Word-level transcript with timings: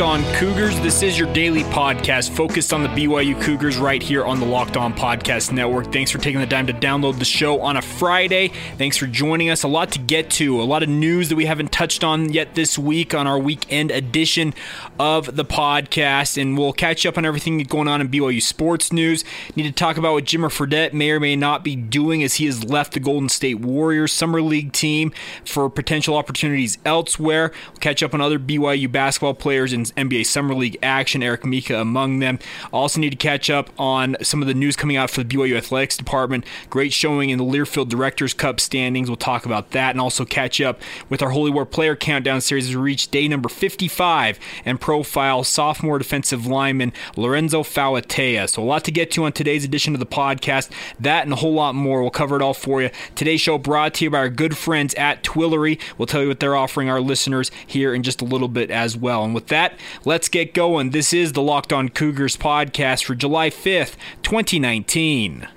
Locked 0.00 0.24
On 0.24 0.34
Cougars. 0.36 0.80
This 0.80 1.02
is 1.02 1.18
your 1.18 1.30
daily 1.34 1.62
podcast 1.64 2.30
focused 2.30 2.72
on 2.72 2.82
the 2.82 2.88
BYU 2.88 3.38
Cougars 3.42 3.76
right 3.76 4.02
here 4.02 4.24
on 4.24 4.40
the 4.40 4.46
Locked 4.46 4.78
On 4.78 4.94
Podcast 4.94 5.52
Network. 5.52 5.92
Thanks 5.92 6.10
for 6.10 6.16
taking 6.16 6.40
the 6.40 6.46
time 6.46 6.66
to 6.68 6.72
download 6.72 7.18
the 7.18 7.26
show 7.26 7.60
on 7.60 7.76
a 7.76 7.82
Friday. 7.82 8.48
Thanks 8.78 8.96
for 8.96 9.06
joining 9.06 9.50
us. 9.50 9.62
A 9.62 9.68
lot 9.68 9.92
to 9.92 9.98
get 9.98 10.30
to, 10.30 10.58
a 10.58 10.64
lot 10.64 10.82
of 10.82 10.88
news 10.88 11.28
that 11.28 11.36
we 11.36 11.44
haven't 11.44 11.70
touched 11.70 12.02
on 12.02 12.32
yet 12.32 12.54
this 12.54 12.78
week 12.78 13.12
on 13.12 13.26
our 13.26 13.38
weekend 13.38 13.90
edition 13.90 14.54
of 14.98 15.36
the 15.36 15.44
podcast. 15.44 16.40
And 16.40 16.56
we'll 16.56 16.72
catch 16.72 17.04
up 17.04 17.18
on 17.18 17.26
everything 17.26 17.58
going 17.64 17.86
on 17.86 18.00
in 18.00 18.08
BYU 18.08 18.40
sports 18.40 18.94
news. 18.94 19.22
Need 19.54 19.64
to 19.64 19.72
talk 19.72 19.98
about 19.98 20.14
what 20.14 20.24
Jimmer 20.24 20.48
Fredette 20.48 20.94
may 20.94 21.10
or 21.10 21.20
may 21.20 21.36
not 21.36 21.62
be 21.62 21.76
doing 21.76 22.22
as 22.22 22.36
he 22.36 22.46
has 22.46 22.64
left 22.64 22.94
the 22.94 23.00
Golden 23.00 23.28
State 23.28 23.60
Warriors 23.60 24.14
Summer 24.14 24.40
League 24.40 24.72
team 24.72 25.12
for 25.44 25.68
potential 25.68 26.16
opportunities 26.16 26.78
elsewhere. 26.86 27.52
We'll 27.66 27.80
catch 27.80 28.02
up 28.02 28.14
on 28.14 28.22
other 28.22 28.38
BYU 28.38 28.90
basketball 28.90 29.34
players 29.34 29.74
NBA 29.92 30.26
Summer 30.26 30.54
League 30.54 30.78
action, 30.82 31.22
Erik 31.22 31.44
Mika 31.44 31.80
among 31.80 32.18
them. 32.18 32.38
Also 32.72 33.00
need 33.00 33.10
to 33.10 33.16
catch 33.16 33.50
up 33.50 33.70
on 33.78 34.16
some 34.22 34.42
of 34.42 34.48
the 34.48 34.54
news 34.54 34.76
coming 34.76 34.96
out 34.96 35.10
for 35.10 35.22
the 35.22 35.28
BYU 35.36 35.56
Athletics 35.56 35.96
Department. 35.96 36.44
Great 36.68 36.92
showing 36.92 37.30
in 37.30 37.38
the 37.38 37.44
Learfield 37.44 37.88
Directors 37.88 38.34
Cup 38.34 38.60
standings. 38.60 39.08
We'll 39.08 39.16
talk 39.16 39.46
about 39.46 39.70
that 39.70 39.90
and 39.90 40.00
also 40.00 40.24
catch 40.24 40.60
up 40.60 40.80
with 41.08 41.22
our 41.22 41.30
Holy 41.30 41.50
War 41.50 41.66
Player 41.66 41.96
Countdown 41.96 42.40
series 42.40 42.68
as 42.68 42.76
we 42.76 42.82
reach 42.82 43.10
day 43.10 43.28
number 43.28 43.48
55 43.48 44.38
and 44.64 44.80
profile 44.80 45.44
sophomore 45.44 45.98
defensive 45.98 46.46
lineman 46.46 46.92
Lorenzo 47.16 47.62
Fauatea. 47.62 48.48
So 48.48 48.62
a 48.62 48.64
lot 48.64 48.84
to 48.84 48.92
get 48.92 49.10
to 49.12 49.24
on 49.24 49.32
today's 49.32 49.64
edition 49.64 49.94
of 49.94 50.00
the 50.00 50.06
podcast. 50.06 50.70
That 50.98 51.24
and 51.24 51.32
a 51.32 51.36
whole 51.36 51.54
lot 51.54 51.74
more. 51.74 52.00
We'll 52.00 52.10
cover 52.10 52.36
it 52.36 52.42
all 52.42 52.54
for 52.54 52.82
you. 52.82 52.90
Today's 53.14 53.40
show 53.40 53.58
brought 53.58 53.94
to 53.94 54.04
you 54.04 54.10
by 54.10 54.18
our 54.18 54.28
good 54.28 54.56
friends 54.56 54.94
at 54.94 55.22
Twillory. 55.22 55.80
We'll 55.98 56.06
tell 56.06 56.22
you 56.22 56.28
what 56.28 56.40
they're 56.40 56.56
offering 56.56 56.88
our 56.88 57.00
listeners 57.00 57.50
here 57.66 57.94
in 57.94 58.02
just 58.02 58.20
a 58.20 58.24
little 58.24 58.48
bit 58.48 58.70
as 58.70 58.96
well. 58.96 59.24
And 59.24 59.34
with 59.34 59.48
that, 59.48 59.78
let's 60.04 60.28
get 60.28 60.54
going. 60.54 60.90
This 60.90 61.12
is 61.12 61.32
the 61.32 61.42
Locked 61.42 61.72
On 61.72 61.88
Cougars 61.88 62.36
podcast 62.36 63.04
for 63.04 63.14
July 63.14 63.50
5th, 63.50 63.96
2019. 64.22 65.48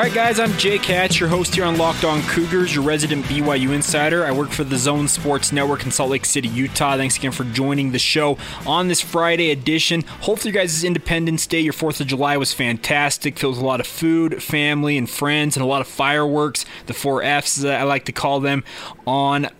All 0.00 0.06
right, 0.06 0.14
guys, 0.14 0.40
I'm 0.40 0.52
Jake 0.52 0.86
Hatch, 0.86 1.20
your 1.20 1.28
host 1.28 1.54
here 1.54 1.66
on 1.66 1.76
Locked 1.76 2.04
On 2.04 2.22
Cougars, 2.22 2.74
your 2.74 2.82
resident 2.82 3.26
BYU 3.26 3.74
insider. 3.74 4.24
I 4.24 4.32
work 4.32 4.48
for 4.48 4.64
the 4.64 4.78
Zone 4.78 5.08
Sports 5.08 5.52
Network 5.52 5.84
in 5.84 5.90
Salt 5.90 6.08
Lake 6.08 6.24
City, 6.24 6.48
Utah. 6.48 6.96
Thanks 6.96 7.18
again 7.18 7.32
for 7.32 7.44
joining 7.44 7.92
the 7.92 7.98
show 7.98 8.38
on 8.66 8.88
this 8.88 9.02
Friday 9.02 9.50
edition. 9.50 10.00
Hopefully, 10.22 10.54
you 10.54 10.58
guys' 10.58 10.84
Independence 10.84 11.46
Day, 11.46 11.60
your 11.60 11.74
4th 11.74 12.00
of 12.00 12.06
July 12.06 12.38
was 12.38 12.54
fantastic. 12.54 13.38
Filled 13.38 13.56
with 13.56 13.62
a 13.62 13.66
lot 13.66 13.78
of 13.78 13.86
food, 13.86 14.42
family, 14.42 14.96
and 14.96 15.10
friends, 15.10 15.54
and 15.54 15.62
a 15.62 15.66
lot 15.66 15.82
of 15.82 15.86
fireworks. 15.86 16.64
The 16.86 16.94
four 16.94 17.22
F's, 17.22 17.58
as 17.58 17.66
I 17.66 17.82
like 17.82 18.06
to 18.06 18.12
call 18.12 18.40
them, 18.40 18.64
on 19.06 19.50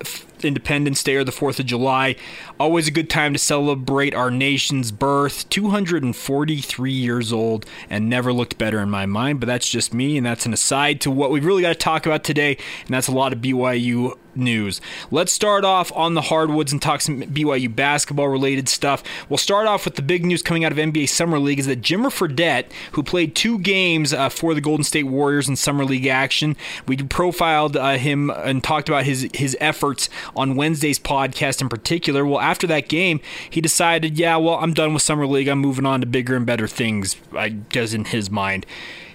Independence 0.44 1.02
Day 1.02 1.16
or 1.16 1.24
the 1.24 1.32
4th 1.32 1.60
of 1.60 1.66
July. 1.66 2.16
Always 2.58 2.88
a 2.88 2.90
good 2.92 3.10
time 3.10 3.32
to 3.32 3.38
celebrate 3.38 4.14
our 4.14 4.30
nation's 4.30 4.92
birth. 4.92 5.48
243 5.48 6.92
years 6.92 7.32
old 7.32 7.66
and 7.88 8.08
never 8.08 8.32
looked 8.32 8.58
better 8.58 8.80
in 8.80 8.90
my 8.90 9.06
mind, 9.06 9.40
but 9.40 9.46
that's 9.46 9.68
just 9.68 9.94
me, 9.94 10.16
and 10.16 10.26
that's 10.26 10.46
an 10.46 10.52
aside 10.52 11.00
to 11.02 11.10
what 11.10 11.30
we've 11.30 11.44
really 11.44 11.62
got 11.62 11.70
to 11.70 11.74
talk 11.74 12.06
about 12.06 12.24
today, 12.24 12.56
and 12.86 12.90
that's 12.90 13.08
a 13.08 13.12
lot 13.12 13.32
of 13.32 13.40
BYU 13.40 14.16
news. 14.34 14.80
Let's 15.10 15.32
start 15.32 15.64
off 15.64 15.92
on 15.92 16.14
the 16.14 16.22
hardwoods 16.22 16.72
and 16.72 16.80
talk 16.80 17.00
some 17.00 17.22
BYU 17.22 17.74
basketball 17.74 18.28
related 18.28 18.68
stuff. 18.68 19.02
We'll 19.28 19.38
start 19.38 19.66
off 19.66 19.84
with 19.84 19.96
the 19.96 20.02
big 20.02 20.24
news 20.24 20.42
coming 20.42 20.64
out 20.64 20.72
of 20.72 20.78
NBA 20.78 21.08
Summer 21.08 21.38
League 21.38 21.58
is 21.58 21.66
that 21.66 21.82
Jimmer 21.82 22.10
Fredette, 22.10 22.66
who 22.92 23.02
played 23.02 23.34
two 23.34 23.58
games 23.58 24.12
uh, 24.12 24.28
for 24.28 24.54
the 24.54 24.60
Golden 24.60 24.84
State 24.84 25.04
Warriors 25.04 25.48
in 25.48 25.56
Summer 25.56 25.84
League 25.84 26.06
action, 26.06 26.56
we 26.86 26.96
profiled 26.96 27.76
uh, 27.76 27.96
him 27.96 28.30
and 28.30 28.62
talked 28.62 28.88
about 28.88 29.04
his 29.04 29.28
his 29.34 29.56
efforts 29.60 30.08
on 30.36 30.56
Wednesday's 30.56 30.98
podcast 30.98 31.60
in 31.60 31.68
particular. 31.68 32.24
Well, 32.24 32.40
after 32.40 32.66
that 32.68 32.88
game, 32.88 33.20
he 33.48 33.60
decided, 33.60 34.18
yeah, 34.18 34.36
well, 34.36 34.54
I'm 34.54 34.74
done 34.74 34.94
with 34.94 35.02
Summer 35.02 35.26
League. 35.26 35.48
I'm 35.48 35.58
moving 35.58 35.86
on 35.86 36.00
to 36.00 36.06
bigger 36.06 36.36
and 36.36 36.46
better 36.46 36.68
things, 36.68 37.16
I 37.32 37.50
guess 37.50 37.92
in 37.92 38.06
his 38.06 38.30
mind. 38.30 38.66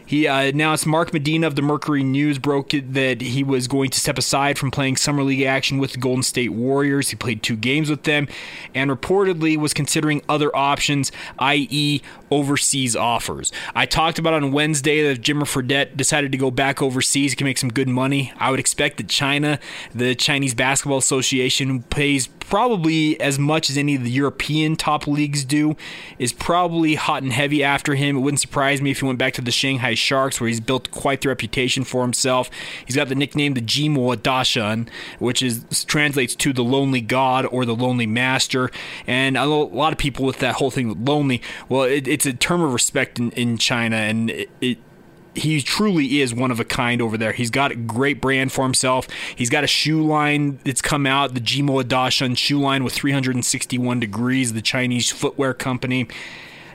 He 0.05 0.27
uh, 0.27 0.41
announced 0.41 0.85
Mark 0.85 1.13
Medina 1.13 1.47
of 1.47 1.55
the 1.55 1.61
Mercury 1.61 2.03
News 2.03 2.38
broke 2.38 2.73
it 2.73 2.93
that 2.93 3.21
he 3.21 3.43
was 3.43 3.67
going 3.67 3.89
to 3.89 3.99
step 3.99 4.17
aside 4.17 4.57
from 4.59 4.71
playing 4.71 4.97
Summer 4.97 5.23
League 5.23 5.41
action 5.41 5.77
with 5.77 5.93
the 5.93 5.97
Golden 5.97 6.23
State 6.23 6.53
Warriors. 6.53 7.09
He 7.09 7.16
played 7.16 7.41
two 7.41 7.55
games 7.55 7.89
with 7.89 8.03
them 8.03 8.27
and 8.73 8.91
reportedly 8.91 9.57
was 9.57 9.73
considering 9.73 10.21
other 10.29 10.55
options, 10.55 11.11
i.e., 11.39 12.01
overseas 12.29 12.95
offers. 12.95 13.51
I 13.73 13.85
talked 13.85 14.19
about 14.19 14.33
on 14.33 14.51
Wednesday 14.51 15.01
that 15.03 15.11
if 15.11 15.21
Jimmer 15.21 15.44
Fredette 15.44 15.97
decided 15.97 16.31
to 16.31 16.38
go 16.38 16.51
back 16.51 16.81
overseas, 16.81 17.31
he 17.31 17.35
can 17.35 17.45
make 17.45 17.57
some 17.57 17.69
good 17.69 17.88
money. 17.88 18.31
I 18.38 18.51
would 18.51 18.59
expect 18.59 18.97
that 18.97 19.09
China, 19.09 19.59
the 19.94 20.15
Chinese 20.15 20.53
Basketball 20.53 20.97
Association, 20.97 21.83
pays 21.83 22.27
probably 22.27 23.19
as 23.19 23.39
much 23.39 23.69
as 23.69 23.77
any 23.77 23.95
of 23.95 24.03
the 24.03 24.11
European 24.11 24.75
top 24.75 25.07
leagues 25.07 25.44
do, 25.44 25.75
is 26.19 26.31
probably 26.31 26.95
hot 26.95 27.23
and 27.23 27.33
heavy 27.33 27.63
after 27.63 27.95
him. 27.95 28.17
It 28.17 28.19
wouldn't 28.19 28.39
surprise 28.39 28.81
me 28.81 28.91
if 28.91 28.99
he 28.99 29.05
went 29.05 29.17
back 29.17 29.33
to 29.33 29.41
the 29.41 29.51
Shanghai 29.51 29.94
Sharks, 29.95 30.39
where 30.39 30.47
he's 30.47 30.59
built 30.59 30.91
quite 30.91 31.22
the 31.22 31.29
reputation 31.29 31.83
for 31.83 32.01
himself. 32.01 32.50
He's 32.85 32.95
got 32.95 33.09
the 33.09 33.16
nickname 33.16 33.53
the 33.53 33.61
Jimo 33.61 34.16
Dashan, 34.16 34.89
which 35.19 35.41
is 35.41 35.85
translates 35.85 36.35
to 36.35 36.53
the 36.53 36.63
Lonely 36.63 37.01
God 37.01 37.45
or 37.45 37.66
the 37.66 37.75
Lonely 37.75 38.07
Master. 38.07 38.72
And 39.07 39.38
a 39.38 39.45
lot 39.45 39.91
of 39.91 39.97
people 39.97 40.25
with 40.25 40.39
that 40.39 40.56
whole 40.56 40.72
thing 40.72 40.89
with 40.89 41.07
lonely, 41.07 41.41
well, 41.69 41.83
it, 41.83 42.07
it's 42.07 42.25
a 42.25 42.33
term 42.33 42.61
of 42.61 42.73
respect 42.73 43.19
in, 43.19 43.31
in 43.31 43.57
China, 43.57 43.95
and 43.95 44.29
it, 44.29 44.50
it 44.61 44.78
he 45.35 45.61
truly 45.61 46.22
is 46.22 46.33
one 46.33 46.51
of 46.51 46.59
a 46.59 46.66
kind 46.66 47.01
over 47.01 47.17
there. 47.17 47.33
He's 47.33 47.50
got 47.50 47.72
a 47.72 47.75
great 47.75 48.22
brand 48.22 48.51
for 48.51 48.63
himself. 48.63 49.07
He's 49.35 49.50
got 49.50 49.63
a 49.63 49.67
shoe 49.67 50.01
line 50.01 50.59
that's 50.63 50.81
come 50.81 51.06
out, 51.06 51.33
the 51.33 51.41
Jimo 51.41 51.83
Adashan 51.83 52.38
shoe 52.38 52.59
line 52.59 52.83
with 52.83 52.94
361 52.94 54.00
degrees, 54.00 54.53
the 54.53 54.62
Chinese 54.62 55.12
footwear 55.12 55.53
company. 55.53 56.07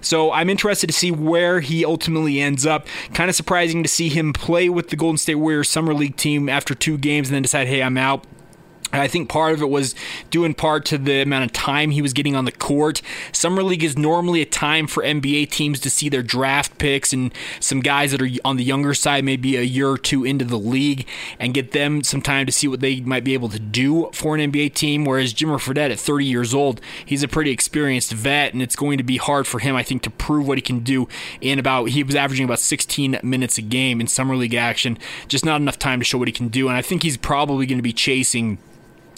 So 0.00 0.33
I'm 0.33 0.50
interested 0.50 0.87
to 0.87 0.93
see 0.93 1.11
where 1.11 1.61
he 1.61 1.84
ultimately 1.84 2.41
ends 2.41 2.66
up. 2.66 2.87
Kind 3.15 3.28
of 3.28 3.37
surprising 3.37 3.83
to 3.83 3.88
see 3.88 4.09
him 4.09 4.33
play 4.33 4.69
with 4.69 4.88
the 4.88 4.97
Golden 4.97 5.19
State 5.19 5.37
Warriors 5.37 5.69
Summer 5.69 5.94
League 5.94 6.16
team 6.16 6.49
after 6.49 6.75
two 6.75 6.99
games 6.99 7.28
and 7.28 7.34
then 7.34 7.43
decide, 7.43 7.66
hey, 7.66 7.83
I'm 7.83 7.99
out. 7.99 8.25
I 8.92 9.08
think 9.08 9.28
part 9.28 9.54
of 9.54 9.62
it 9.62 9.70
was 9.70 9.94
due 10.30 10.44
in 10.44 10.54
part 10.54 10.84
to 10.86 10.98
the 10.98 11.22
amount 11.22 11.44
of 11.44 11.52
time 11.52 11.90
he 11.90 12.02
was 12.02 12.12
getting 12.12 12.34
on 12.34 12.44
the 12.44 12.52
court. 12.52 13.02
Summer 13.32 13.62
League 13.62 13.84
is 13.84 13.96
normally 13.96 14.42
a 14.42 14.46
time 14.46 14.86
for 14.86 15.02
NBA 15.02 15.50
teams 15.50 15.78
to 15.80 15.90
see 15.90 16.08
their 16.08 16.22
draft 16.22 16.78
picks 16.78 17.12
and 17.12 17.32
some 17.60 17.80
guys 17.80 18.10
that 18.10 18.22
are 18.22 18.28
on 18.44 18.56
the 18.56 18.64
younger 18.64 18.94
side, 18.94 19.24
maybe 19.24 19.56
a 19.56 19.62
year 19.62 19.88
or 19.88 19.98
two 19.98 20.24
into 20.24 20.44
the 20.44 20.58
league, 20.58 21.06
and 21.38 21.54
get 21.54 21.72
them 21.72 22.02
some 22.02 22.20
time 22.20 22.46
to 22.46 22.52
see 22.52 22.66
what 22.66 22.80
they 22.80 23.00
might 23.00 23.24
be 23.24 23.34
able 23.34 23.48
to 23.48 23.60
do 23.60 24.10
for 24.12 24.34
an 24.34 24.52
NBA 24.52 24.74
team. 24.74 25.04
Whereas 25.04 25.32
Jimmer 25.32 25.58
Fredette, 25.60 25.90
at 25.90 26.00
30 26.00 26.24
years 26.24 26.52
old, 26.52 26.80
he's 27.04 27.22
a 27.22 27.28
pretty 27.28 27.50
experienced 27.50 28.12
vet, 28.12 28.52
and 28.52 28.62
it's 28.62 28.76
going 28.76 28.98
to 28.98 29.04
be 29.04 29.18
hard 29.18 29.46
for 29.46 29.60
him, 29.60 29.76
I 29.76 29.82
think, 29.82 30.02
to 30.02 30.10
prove 30.10 30.46
what 30.48 30.58
he 30.58 30.62
can 30.62 30.80
do 30.80 31.08
in 31.40 31.58
about, 31.58 31.90
he 31.90 32.02
was 32.02 32.14
averaging 32.14 32.44
about 32.44 32.58
16 32.58 33.20
minutes 33.22 33.58
a 33.58 33.62
game 33.62 34.00
in 34.00 34.06
Summer 34.06 34.36
League 34.36 34.54
action. 34.54 34.98
Just 35.28 35.44
not 35.44 35.60
enough 35.60 35.78
time 35.78 36.00
to 36.00 36.04
show 36.04 36.19
what 36.19 36.28
he 36.28 36.32
can 36.32 36.48
do, 36.48 36.69
and 36.69 36.76
I 36.76 36.82
think 36.82 37.02
he's 37.02 37.16
probably 37.16 37.66
going 37.66 37.78
to 37.78 37.82
be 37.82 37.93
chasing 37.93 38.58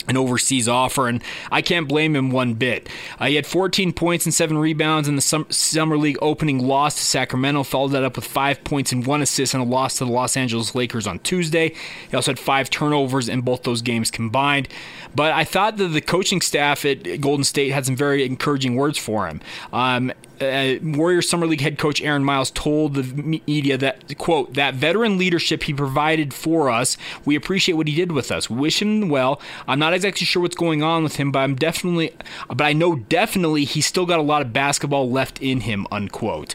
an 0.08 0.16
overseas 0.16 0.69
offer, 0.69 1.08
and 1.08 1.22
I 1.50 1.62
can't 1.62 1.88
blame 1.88 2.16
him 2.16 2.31
one 2.31 2.54
bit. 2.54 2.88
Uh, 3.19 3.26
he 3.26 3.37
had 3.37 3.46
14 3.46 3.93
points 3.93 4.25
and 4.26 4.34
seven 4.34 4.58
rebounds 4.58 5.08
in 5.08 5.16
the 5.16 5.22
sum- 5.22 5.46
Summer 5.50 5.96
League 5.96 6.19
opening 6.20 6.66
loss 6.66 6.96
to 6.96 7.02
Sacramento, 7.02 7.62
followed 7.62 7.88
that 7.88 8.04
up 8.04 8.16
with 8.16 8.25
five 8.25 8.62
points 8.64 8.93
and 8.93 9.06
one 9.06 9.22
assist 9.22 9.54
in 9.54 9.60
a 9.60 9.64
loss 9.64 9.99
to 9.99 10.04
the 10.04 10.10
Los 10.10 10.37
Angeles 10.37 10.75
Lakers 10.75 11.06
on 11.06 11.19
Tuesday. 11.20 11.75
He 12.10 12.16
also 12.16 12.32
had 12.32 12.38
five 12.38 12.70
turnovers 12.70 13.28
in 13.28 13.43
both 13.43 13.62
those 13.62 13.82
games 13.82 14.10
combined. 14.10 14.69
But 15.14 15.32
I 15.32 15.44
thought 15.44 15.76
that 15.76 15.88
the 15.88 16.00
coaching 16.00 16.40
staff 16.40 16.84
at 16.84 17.20
Golden 17.20 17.44
State 17.44 17.70
had 17.70 17.87
some 17.87 17.96
very 17.96 18.25
encouraging 18.25 18.76
words 18.76 18.99
for 18.99 19.26
him. 19.26 19.40
Um, 19.72 20.12
uh, 20.42 20.78
Warriors 20.96 21.28
Summer 21.28 21.46
League 21.46 21.60
head 21.60 21.78
coach 21.78 22.00
Aaron 22.02 22.24
Miles 22.24 22.50
told 22.50 22.94
the 22.94 23.02
media 23.02 23.76
that 23.78 24.18
quote 24.18 24.54
that 24.54 24.74
veteran 24.74 25.18
leadership 25.18 25.64
he 25.64 25.74
provided 25.74 26.34
for 26.34 26.70
us, 26.70 26.96
we 27.24 27.36
appreciate 27.36 27.74
what 27.74 27.88
he 27.88 27.94
did 27.94 28.12
with 28.12 28.30
us. 28.30 28.50
Wish 28.50 28.82
him 28.82 29.08
well. 29.08 29.40
I'm 29.66 29.78
not 29.78 29.94
exactly 29.94 30.26
sure 30.26 30.42
what's 30.42 30.56
going 30.56 30.82
on 30.82 31.02
with 31.02 31.16
him, 31.16 31.32
but 31.32 31.40
I'm 31.40 31.54
definitely, 31.54 32.12
but 32.48 32.62
I 32.62 32.72
know 32.72 32.96
definitely 32.96 33.64
he's 33.64 33.86
still 33.86 34.06
got 34.06 34.18
a 34.18 34.22
lot 34.22 34.42
of 34.42 34.52
basketball 34.52 35.10
left 35.10 35.40
in 35.40 35.60
him. 35.60 35.86
Unquote. 35.90 36.54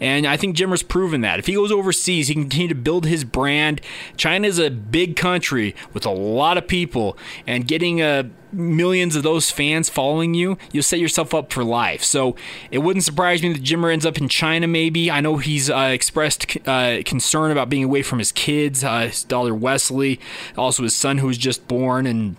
And 0.00 0.26
I 0.26 0.36
think 0.36 0.56
Jimmer's 0.56 0.82
proven 0.82 1.20
that. 1.22 1.38
If 1.38 1.46
he 1.46 1.54
goes 1.54 1.72
overseas, 1.72 2.28
he 2.28 2.34
can 2.34 2.44
continue 2.44 2.68
to 2.68 2.74
build 2.74 3.06
his 3.06 3.24
brand. 3.24 3.80
China 4.16 4.46
is 4.46 4.58
a 4.58 4.70
big 4.70 5.16
country 5.16 5.74
with 5.92 6.04
a 6.04 6.10
lot 6.10 6.58
of 6.58 6.68
people, 6.68 7.16
and 7.46 7.66
getting 7.66 8.02
uh, 8.02 8.24
millions 8.52 9.16
of 9.16 9.22
those 9.22 9.50
fans 9.50 9.88
following 9.88 10.34
you, 10.34 10.58
you'll 10.72 10.82
set 10.82 10.98
yourself 10.98 11.34
up 11.34 11.52
for 11.52 11.64
life. 11.64 12.02
So 12.02 12.36
it 12.70 12.78
wouldn't 12.78 13.04
surprise 13.04 13.42
me 13.42 13.52
that 13.52 13.62
Jimmer 13.62 13.92
ends 13.92 14.06
up 14.06 14.18
in 14.18 14.28
China. 14.28 14.66
Maybe 14.66 15.10
I 15.10 15.20
know 15.20 15.36
he's 15.36 15.70
uh, 15.70 15.90
expressed 15.92 16.56
uh, 16.66 17.02
concern 17.04 17.50
about 17.50 17.68
being 17.68 17.84
away 17.84 18.02
from 18.02 18.18
his 18.18 18.32
kids, 18.32 18.84
uh, 18.84 19.00
his 19.00 19.24
daughter 19.24 19.54
Wesley, 19.54 20.20
also 20.56 20.82
his 20.82 20.96
son 20.96 21.18
who 21.18 21.26
was 21.26 21.38
just 21.38 21.68
born, 21.68 22.06
and 22.06 22.36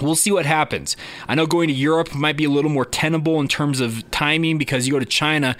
We'll 0.00 0.16
see 0.16 0.32
what 0.32 0.46
happens. 0.46 0.96
I 1.28 1.34
know 1.34 1.46
going 1.46 1.68
to 1.68 1.74
Europe 1.74 2.14
might 2.14 2.36
be 2.36 2.44
a 2.44 2.50
little 2.50 2.70
more 2.70 2.84
tenable 2.84 3.40
in 3.40 3.48
terms 3.48 3.80
of 3.80 4.08
timing 4.10 4.58
because 4.58 4.86
you 4.86 4.92
go 4.92 4.98
to 4.98 5.04
China, 5.04 5.56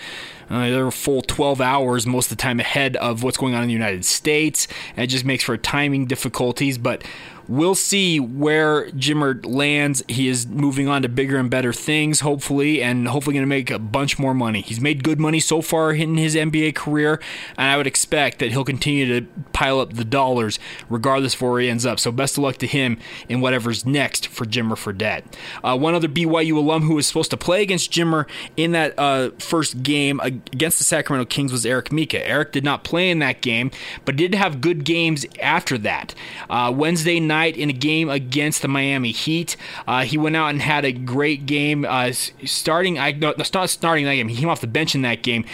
uh, 0.50 0.69
they're 0.70 0.88
a 0.88 0.92
full 0.92 1.22
12 1.22 1.60
hours 1.60 2.06
most 2.06 2.31
of 2.31 2.36
the 2.36 2.42
time 2.42 2.60
ahead 2.60 2.96
of 2.96 3.22
what's 3.22 3.36
going 3.36 3.54
on 3.54 3.62
in 3.62 3.69
the 3.69 3.72
United 3.72 4.04
States. 4.04 4.66
And 4.96 5.04
it 5.04 5.06
just 5.06 5.25
makes 5.25 5.44
for 5.44 5.56
timing 5.56 6.06
difficulties. 6.06 6.78
But 6.78 7.04
we'll 7.49 7.75
see 7.75 8.19
where 8.20 8.91
Jimmer 8.91 9.44
lands. 9.44 10.02
He 10.08 10.29
is 10.29 10.46
moving 10.46 10.88
on 10.88 11.02
to 11.02 11.08
bigger 11.08 11.37
and 11.37 11.50
better 11.50 11.73
things, 11.73 12.20
hopefully, 12.20 12.82
and 12.82 13.08
hopefully 13.08 13.35
going 13.35 13.43
to 13.43 13.49
make 13.49 13.70
a 13.70 13.79
bunch 13.79 14.19
more 14.19 14.35
money. 14.35 14.62
He's 14.62 14.81
made 14.81 15.05
good 15.05 15.20
money 15.20 15.41
so 15.41 15.62
far 15.62 15.93
in 15.93 16.17
his 16.17 16.35
NBA 16.35 16.75
career, 16.75 17.20
and 17.56 17.69
I 17.69 17.76
would 17.76 17.87
expect 17.87 18.38
that 18.38 18.50
he'll 18.50 18.64
continue 18.64 19.20
to 19.20 19.26
pile 19.52 19.81
up 19.81 19.94
the 19.94 20.05
dollars 20.05 20.58
regardless 20.88 21.35
of 21.35 21.43
where 21.43 21.61
he 21.61 21.69
ends 21.69 21.87
up. 21.87 22.00
So 22.00 22.11
best 22.11 22.38
of 22.38 22.44
luck 22.44 22.56
to 22.58 22.67
him 22.67 22.99
in 23.29 23.41
whatever's 23.41 23.85
next 23.85 24.29
for 24.29 24.44
Jimmer 24.44 24.76
Fredette. 24.76 25.25
Uh, 25.62 25.76
one 25.76 25.94
other 25.94 26.08
BYU 26.08 26.56
alum 26.56 26.82
who 26.82 26.94
was 26.94 27.06
supposed 27.06 27.31
to 27.31 27.37
play 27.37 27.62
against 27.62 27.91
Jimmer 27.91 28.26
in 28.56 28.73
that 28.73 28.94
uh, 28.99 29.31
first 29.38 29.82
game 29.82 30.20
against 30.20 30.79
the 30.79 30.85
Sacramento 30.85 31.26
Kings 31.26 31.52
was 31.52 31.67
Erik 31.67 31.93
Mika. 31.93 32.26
Erik 32.26 32.52
did 32.52 32.64
not 32.64 32.85
play 32.85 33.11
in 33.11 33.19
that 33.20 33.41
game, 33.41 33.70
but 34.05 34.17
did 34.17 34.35
have 34.35 34.61
good 34.61 34.85
games 34.85 35.26
after 35.41 35.76
that. 35.79 36.14
Uh, 36.49 36.73
Wednesday 36.75 37.20
night 37.20 37.33
night 37.34 37.56
in 37.56 37.69
a 37.69 37.72
game 37.72 38.08
against 38.08 38.62
the 38.62 38.69
Miami 38.69 39.10
Heat. 39.10 39.56
Uh, 39.86 40.04
he 40.04 40.16
went 40.16 40.36
out 40.36 40.50
and 40.50 40.62
had 40.62 40.84
a 40.84 40.92
great 40.92 41.46
game. 41.46 41.84
Uh, 41.84 42.12
starting, 42.12 42.98
I 42.98 43.10
no, 43.12 43.34
not 43.36 43.70
starting 43.70 44.04
that 44.04 44.14
game. 44.14 44.28
He 44.28 44.36
came 44.36 44.48
off 44.48 44.60
the 44.60 44.66
bench 44.69 44.94
in 44.94 45.02
that 45.02 45.22
game 45.22 45.44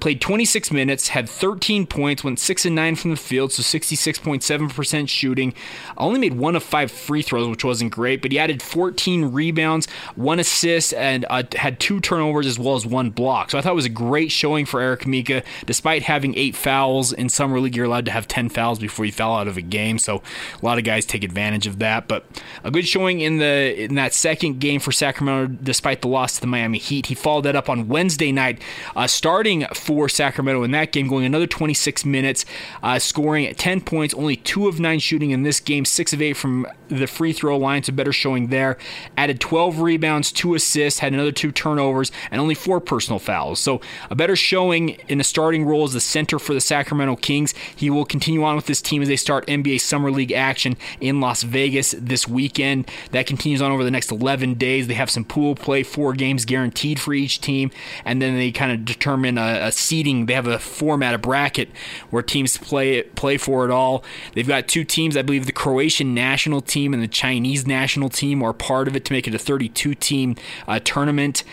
played 0.00 0.20
26 0.20 0.70
minutes, 0.70 1.08
had 1.08 1.28
13 1.28 1.86
points, 1.86 2.22
went 2.24 2.38
6 2.38 2.66
and 2.66 2.74
9 2.74 2.96
from 2.96 3.10
the 3.10 3.16
field, 3.16 3.52
so 3.52 3.62
66.7% 3.62 5.08
shooting. 5.08 5.54
Only 5.96 6.20
made 6.20 6.34
one 6.34 6.56
of 6.56 6.62
five 6.62 6.90
free 6.90 7.22
throws, 7.22 7.48
which 7.48 7.64
wasn't 7.64 7.92
great, 7.92 8.22
but 8.22 8.32
he 8.32 8.38
added 8.38 8.62
14 8.62 9.26
rebounds, 9.26 9.88
one 10.14 10.38
assist, 10.38 10.94
and 10.94 11.26
uh, 11.30 11.42
had 11.56 11.80
two 11.80 12.00
turnovers 12.00 12.46
as 12.46 12.58
well 12.58 12.76
as 12.76 12.86
one 12.86 13.10
block. 13.10 13.50
So 13.50 13.58
I 13.58 13.60
thought 13.60 13.72
it 13.72 13.76
was 13.76 13.84
a 13.84 13.90
great 13.90 14.30
showing 14.30 14.66
for 14.66 14.80
Erik 14.80 15.06
Mika, 15.06 15.42
despite 15.66 16.02
having 16.02 16.36
eight 16.36 16.56
fouls. 16.56 17.12
In 17.12 17.28
Summer 17.28 17.60
League, 17.60 17.76
you're 17.76 17.86
allowed 17.86 18.04
to 18.06 18.10
have 18.10 18.28
10 18.28 18.48
fouls 18.48 18.78
before 18.78 19.04
you 19.04 19.12
foul 19.12 19.36
out 19.36 19.48
of 19.48 19.56
a 19.56 19.62
game, 19.62 19.98
so 19.98 20.22
a 20.60 20.64
lot 20.64 20.78
of 20.78 20.84
guys 20.84 21.04
take 21.04 21.24
advantage 21.24 21.66
of 21.66 21.78
that. 21.78 22.08
But 22.08 22.24
a 22.64 22.70
good 22.70 22.86
showing 22.86 23.20
in 23.20 23.38
the 23.38 23.84
in 23.84 23.94
that 23.96 24.14
second 24.14 24.60
game 24.60 24.80
for 24.80 24.92
Sacramento, 24.92 25.56
despite 25.62 26.02
the 26.02 26.08
loss 26.08 26.34
to 26.36 26.40
the 26.40 26.46
Miami 26.46 26.78
Heat. 26.78 27.06
He 27.06 27.14
followed 27.14 27.42
that 27.42 27.56
up 27.56 27.68
on 27.68 27.88
Wednesday 27.88 28.32
night, 28.32 28.60
uh, 28.94 29.06
starting 29.06 29.66
for 29.88 30.06
Sacramento 30.06 30.64
in 30.64 30.70
that 30.72 30.92
game, 30.92 31.08
going 31.08 31.24
another 31.24 31.46
26 31.46 32.04
minutes, 32.04 32.44
uh, 32.82 32.98
scoring 32.98 33.46
at 33.46 33.56
10 33.56 33.80
points, 33.80 34.12
only 34.12 34.36
two 34.36 34.68
of 34.68 34.78
nine 34.78 34.98
shooting 34.98 35.30
in 35.30 35.44
this 35.44 35.60
game, 35.60 35.86
six 35.86 36.12
of 36.12 36.20
eight 36.20 36.34
from 36.34 36.66
the 36.88 37.06
free 37.06 37.32
throw 37.32 37.56
line, 37.56 37.82
so 37.82 37.90
better 37.90 38.12
showing 38.12 38.48
there. 38.48 38.76
Added 39.16 39.40
12 39.40 39.80
rebounds, 39.80 40.30
two 40.30 40.54
assists, 40.54 41.00
had 41.00 41.14
another 41.14 41.32
two 41.32 41.52
turnovers, 41.52 42.12
and 42.30 42.38
only 42.38 42.54
four 42.54 42.80
personal 42.80 43.18
fouls. 43.18 43.60
So 43.60 43.80
a 44.10 44.14
better 44.14 44.36
showing 44.36 44.90
in 45.08 45.16
the 45.16 45.24
starting 45.24 45.64
role 45.64 45.84
as 45.84 45.94
the 45.94 46.00
center 46.00 46.38
for 46.38 46.52
the 46.52 46.60
Sacramento 46.60 47.16
Kings. 47.16 47.54
He 47.74 47.88
will 47.88 48.04
continue 48.04 48.44
on 48.44 48.56
with 48.56 48.66
this 48.66 48.82
team 48.82 49.00
as 49.00 49.08
they 49.08 49.16
start 49.16 49.46
NBA 49.46 49.80
Summer 49.80 50.10
League 50.10 50.32
action 50.32 50.76
in 51.00 51.18
Las 51.18 51.44
Vegas 51.44 51.94
this 51.98 52.28
weekend. 52.28 52.90
That 53.12 53.26
continues 53.26 53.62
on 53.62 53.72
over 53.72 53.84
the 53.84 53.90
next 53.90 54.12
11 54.12 54.54
days. 54.54 54.86
They 54.86 54.94
have 54.94 55.08
some 55.08 55.24
pool 55.24 55.54
play, 55.54 55.82
four 55.82 56.12
games 56.12 56.44
guaranteed 56.44 57.00
for 57.00 57.14
each 57.14 57.40
team, 57.40 57.70
and 58.04 58.20
then 58.20 58.36
they 58.36 58.52
kind 58.52 58.70
of 58.70 58.84
determine 58.84 59.38
a, 59.38 59.68
a 59.68 59.77
seeding. 59.78 60.26
They 60.26 60.34
have 60.34 60.46
a 60.46 60.58
format, 60.58 61.14
a 61.14 61.18
bracket 61.18 61.70
where 62.10 62.22
teams 62.22 62.56
play 62.56 62.96
it, 62.96 63.14
play 63.14 63.36
for 63.36 63.64
it 63.64 63.70
all. 63.70 64.04
They've 64.34 64.46
got 64.46 64.68
two 64.68 64.84
teams, 64.84 65.16
I 65.16 65.22
believe, 65.22 65.46
the 65.46 65.52
Croatian 65.52 66.14
national 66.14 66.60
team 66.60 66.92
and 66.92 67.02
the 67.02 67.08
Chinese 67.08 67.66
national 67.66 68.08
team 68.08 68.42
are 68.42 68.52
part 68.52 68.88
of 68.88 68.96
it 68.96 69.04
to 69.06 69.12
make 69.12 69.26
it 69.26 69.34
a 69.34 69.38
32 69.38 69.94
team 69.94 70.36
uh, 70.66 70.80
tournament 70.80 71.44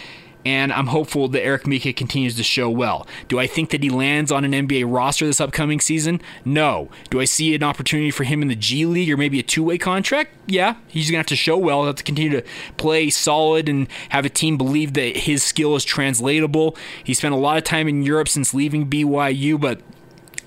and 0.46 0.72
I'm 0.72 0.88
hopeful 0.88 1.28
that 1.30 1.44
Erik 1.44 1.66
Mika 1.66 1.92
continues 1.92 2.36
to 2.36 2.44
show 2.44 2.70
well. 2.70 3.08
Do 3.28 3.40
I 3.40 3.48
think 3.48 3.72
that 3.72 3.82
he 3.82 3.90
lands 3.90 4.32
on 4.32 4.46
an 4.46 4.52
NBA 4.52 4.86
roster 4.88 5.26
this 5.26 5.42
upcoming 5.42 5.80
season? 5.80 6.22
No. 6.46 6.90
Do 7.10 7.20
I 7.20 7.26
see 7.26 7.56
an 7.56 7.64
opportunity 7.64 8.12
for 8.12 8.24
him 8.24 8.42
in 8.42 8.48
the 8.48 8.56
G 8.56 8.86
League 8.86 9.12
or 9.12 9.18
maybe 9.18 9.40
a 9.40 9.44
two 9.44 9.64
way 9.64 9.78
contract? 9.78 10.32
Yeah, 10.46 10.76
he's 10.88 11.10
going 11.10 11.16
to 11.16 11.20
have 11.20 11.26
to 11.28 11.36
show 11.36 11.58
well, 11.58 11.86
have 11.86 11.96
to 11.96 12.04
continue 12.04 12.42
to 12.42 12.48
play 12.78 13.10
solid 13.10 13.68
and 13.68 13.88
have 14.10 14.26
a 14.26 14.30
team 14.30 14.58
believe 14.58 14.94
that 14.94 15.18
his 15.18 15.42
skill 15.44 15.76
is 15.76 15.84
translatable. 15.84 16.78
He 17.04 17.16
spent 17.16 17.34
a 17.34 17.38
lot 17.38 17.58
of 17.58 17.64
time 17.64 17.88
in 17.88 18.04
Europe 18.04 18.30
since 18.30 18.54
leaving 18.54 18.88
BYU, 18.88 19.60
but 19.60 19.82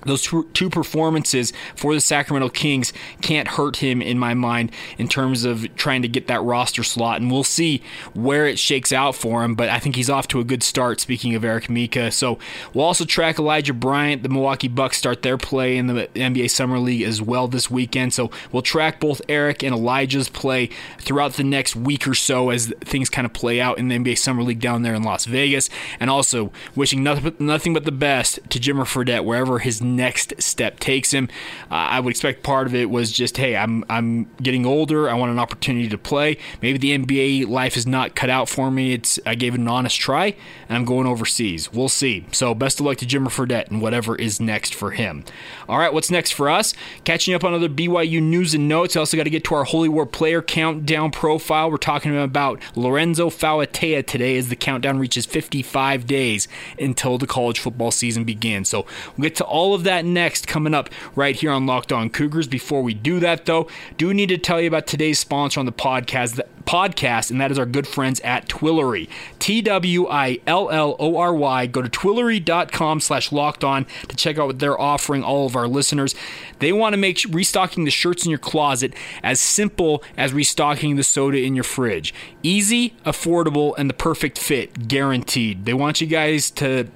those 0.05 0.23
two 0.53 0.69
performances 0.69 1.53
for 1.75 1.93
the 1.93 2.01
Sacramento 2.01 2.49
Kings 2.49 2.93
can't 3.21 3.47
hurt 3.47 3.77
him 3.77 4.01
in 4.01 4.17
my 4.17 4.33
mind 4.33 4.71
in 4.97 5.07
terms 5.07 5.45
of 5.45 5.73
trying 5.75 6.01
to 6.01 6.07
get 6.07 6.27
that 6.27 6.41
roster 6.41 6.83
slot. 6.83 7.21
And 7.21 7.31
we'll 7.31 7.43
see 7.43 7.81
where 8.13 8.47
it 8.47 8.59
shakes 8.59 8.91
out 8.91 9.15
for 9.15 9.43
him. 9.43 9.55
But 9.55 9.69
I 9.69 9.79
think 9.79 9.95
he's 9.95 10.09
off 10.09 10.27
to 10.29 10.39
a 10.39 10.43
good 10.43 10.63
start, 10.63 10.99
speaking 10.99 11.35
of 11.35 11.43
Erik 11.43 11.69
Mika. 11.69 12.11
So 12.11 12.39
we'll 12.73 12.85
also 12.85 13.05
track 13.05 13.39
Elijah 13.39 13.73
Bryant. 13.73 14.23
The 14.23 14.29
Milwaukee 14.29 14.67
Bucks 14.67 14.97
start 14.97 15.21
their 15.21 15.37
play 15.37 15.77
in 15.77 15.87
the 15.87 16.07
NBA 16.15 16.49
Summer 16.49 16.79
League 16.79 17.03
as 17.03 17.21
well 17.21 17.47
this 17.47 17.69
weekend. 17.69 18.13
So 18.13 18.31
we'll 18.51 18.61
track 18.61 18.99
both 18.99 19.21
Erik 19.27 19.63
and 19.63 19.73
Elijah's 19.73 20.29
play 20.29 20.69
throughout 20.99 21.33
the 21.33 21.43
next 21.43 21.75
week 21.75 22.07
or 22.07 22.13
so 22.13 22.49
as 22.49 22.73
things 22.81 23.09
kind 23.09 23.25
of 23.25 23.33
play 23.33 23.59
out 23.61 23.77
in 23.77 23.87
the 23.87 23.97
NBA 23.97 24.17
Summer 24.17 24.43
League 24.43 24.59
down 24.59 24.81
there 24.81 24.95
in 24.95 25.03
Las 25.03 25.25
Vegas. 25.25 25.69
And 25.99 26.09
also 26.09 26.51
wishing 26.75 27.03
nothing, 27.03 27.73
but 27.73 27.85
the 27.85 27.91
best 27.91 28.39
to 28.49 28.59
Jimmer 28.59 28.85
Fredette 28.85 29.25
wherever 29.25 29.59
his 29.59 29.81
next 29.95 30.41
step 30.41 30.79
takes 30.79 31.11
him. 31.11 31.29
Uh, 31.71 31.75
I 31.75 31.99
would 31.99 32.11
expect 32.11 32.43
part 32.43 32.67
of 32.67 32.75
it 32.75 32.89
was 32.89 33.11
just, 33.11 33.37
hey, 33.37 33.55
I'm 33.55 33.83
I'm 33.89 34.25
getting 34.41 34.65
older. 34.65 35.09
I 35.09 35.13
want 35.13 35.31
an 35.31 35.39
opportunity 35.39 35.89
to 35.89 35.97
play. 35.97 36.37
Maybe 36.61 36.77
the 36.77 36.97
NBA 36.97 37.47
life 37.47 37.77
is 37.77 37.85
not 37.87 38.15
cut 38.15 38.29
out 38.29 38.49
for 38.49 38.71
me. 38.71 38.93
It's 38.93 39.19
I 39.25 39.35
gave 39.35 39.53
it 39.53 39.59
an 39.59 39.67
honest 39.67 39.99
try, 39.99 40.35
and 40.67 40.77
I'm 40.77 40.85
going 40.85 41.07
overseas. 41.07 41.71
We'll 41.71 41.89
see. 41.89 42.25
So 42.31 42.53
best 42.53 42.79
of 42.79 42.85
luck 42.85 42.97
to 42.97 43.05
Jimmer 43.05 43.27
Fredette 43.27 43.69
and 43.69 43.81
whatever 43.81 44.15
is 44.15 44.39
next 44.39 44.73
for 44.73 44.91
him. 44.91 45.23
All 45.67 45.77
right, 45.77 45.93
what's 45.93 46.11
next 46.11 46.31
for 46.31 46.49
us? 46.49 46.73
Catching 47.03 47.33
up 47.33 47.43
on 47.43 47.53
other 47.53 47.69
BYU 47.69 48.21
news 48.21 48.53
and 48.53 48.67
notes. 48.67 48.95
I 48.95 48.99
also 48.99 49.17
got 49.17 49.23
to 49.23 49.29
get 49.29 49.43
to 49.45 49.55
our 49.55 49.63
Holy 49.63 49.89
War 49.89 50.05
player 50.05 50.41
countdown 50.41 51.11
profile. 51.11 51.69
We're 51.71 51.77
talking 51.77 52.17
about 52.17 52.61
Lorenzo 52.75 53.29
Fauatea 53.29 54.05
today 54.05 54.37
as 54.37 54.49
the 54.49 54.55
countdown 54.55 54.99
reaches 54.99 55.25
55 55.25 56.05
days 56.05 56.47
until 56.79 57.17
the 57.17 57.27
college 57.27 57.59
football 57.59 57.91
season 57.91 58.23
begins. 58.23 58.69
So 58.69 58.85
we'll 59.17 59.23
get 59.29 59.35
to 59.37 59.45
all 59.45 59.73
of 59.73 59.78
of 59.79 59.85
that 59.85 60.03
next 60.03 60.45
coming 60.45 60.73
up 60.73 60.89
right 61.15 61.35
here 61.35 61.51
on 61.51 61.65
Locked 61.65 61.93
On 61.93 62.09
Cougars. 62.09 62.47
Before 62.47 62.81
we 62.81 62.93
do 62.93 63.19
that, 63.21 63.45
though, 63.45 63.67
do 63.97 64.13
need 64.13 64.27
to 64.27 64.37
tell 64.37 64.59
you 64.59 64.67
about 64.67 64.87
today's 64.87 65.19
sponsor 65.19 65.59
on 65.59 65.65
the 65.65 65.71
podcast, 65.71 66.39
podcast, 66.65 67.31
and 67.31 67.39
that 67.39 67.49
is 67.49 67.57
our 67.57 67.65
good 67.65 67.87
friends 67.87 68.19
at 68.19 68.49
Twillory. 68.49 69.07
T 69.39 69.61
W 69.61 70.07
I 70.07 70.39
L 70.45 70.69
L 70.69 70.97
O 70.99 71.17
R 71.17 71.33
Y. 71.33 71.65
Go 71.67 71.81
to 71.81 71.89
twillory.com 71.89 72.99
slash 72.99 73.31
locked 73.31 73.63
on 73.63 73.87
to 74.09 74.15
check 74.15 74.37
out 74.37 74.47
what 74.47 74.59
they're 74.59 74.79
offering 74.79 75.23
all 75.23 75.45
of 75.45 75.55
our 75.55 75.67
listeners. 75.67 76.13
They 76.59 76.73
want 76.73 76.93
to 76.93 76.97
make 76.97 77.21
restocking 77.29 77.85
the 77.85 77.91
shirts 77.91 78.25
in 78.25 78.29
your 78.29 78.39
closet 78.39 78.93
as 79.23 79.39
simple 79.39 80.03
as 80.17 80.33
restocking 80.33 80.97
the 80.97 81.03
soda 81.03 81.41
in 81.41 81.55
your 81.55 81.63
fridge. 81.63 82.13
Easy, 82.43 82.95
affordable, 83.05 83.73
and 83.77 83.89
the 83.89 83.93
perfect 83.93 84.37
fit, 84.37 84.89
guaranteed. 84.89 85.63
They 85.63 85.73
want 85.73 86.01
you 86.01 86.07
guys 86.07 86.51
to 86.51 86.89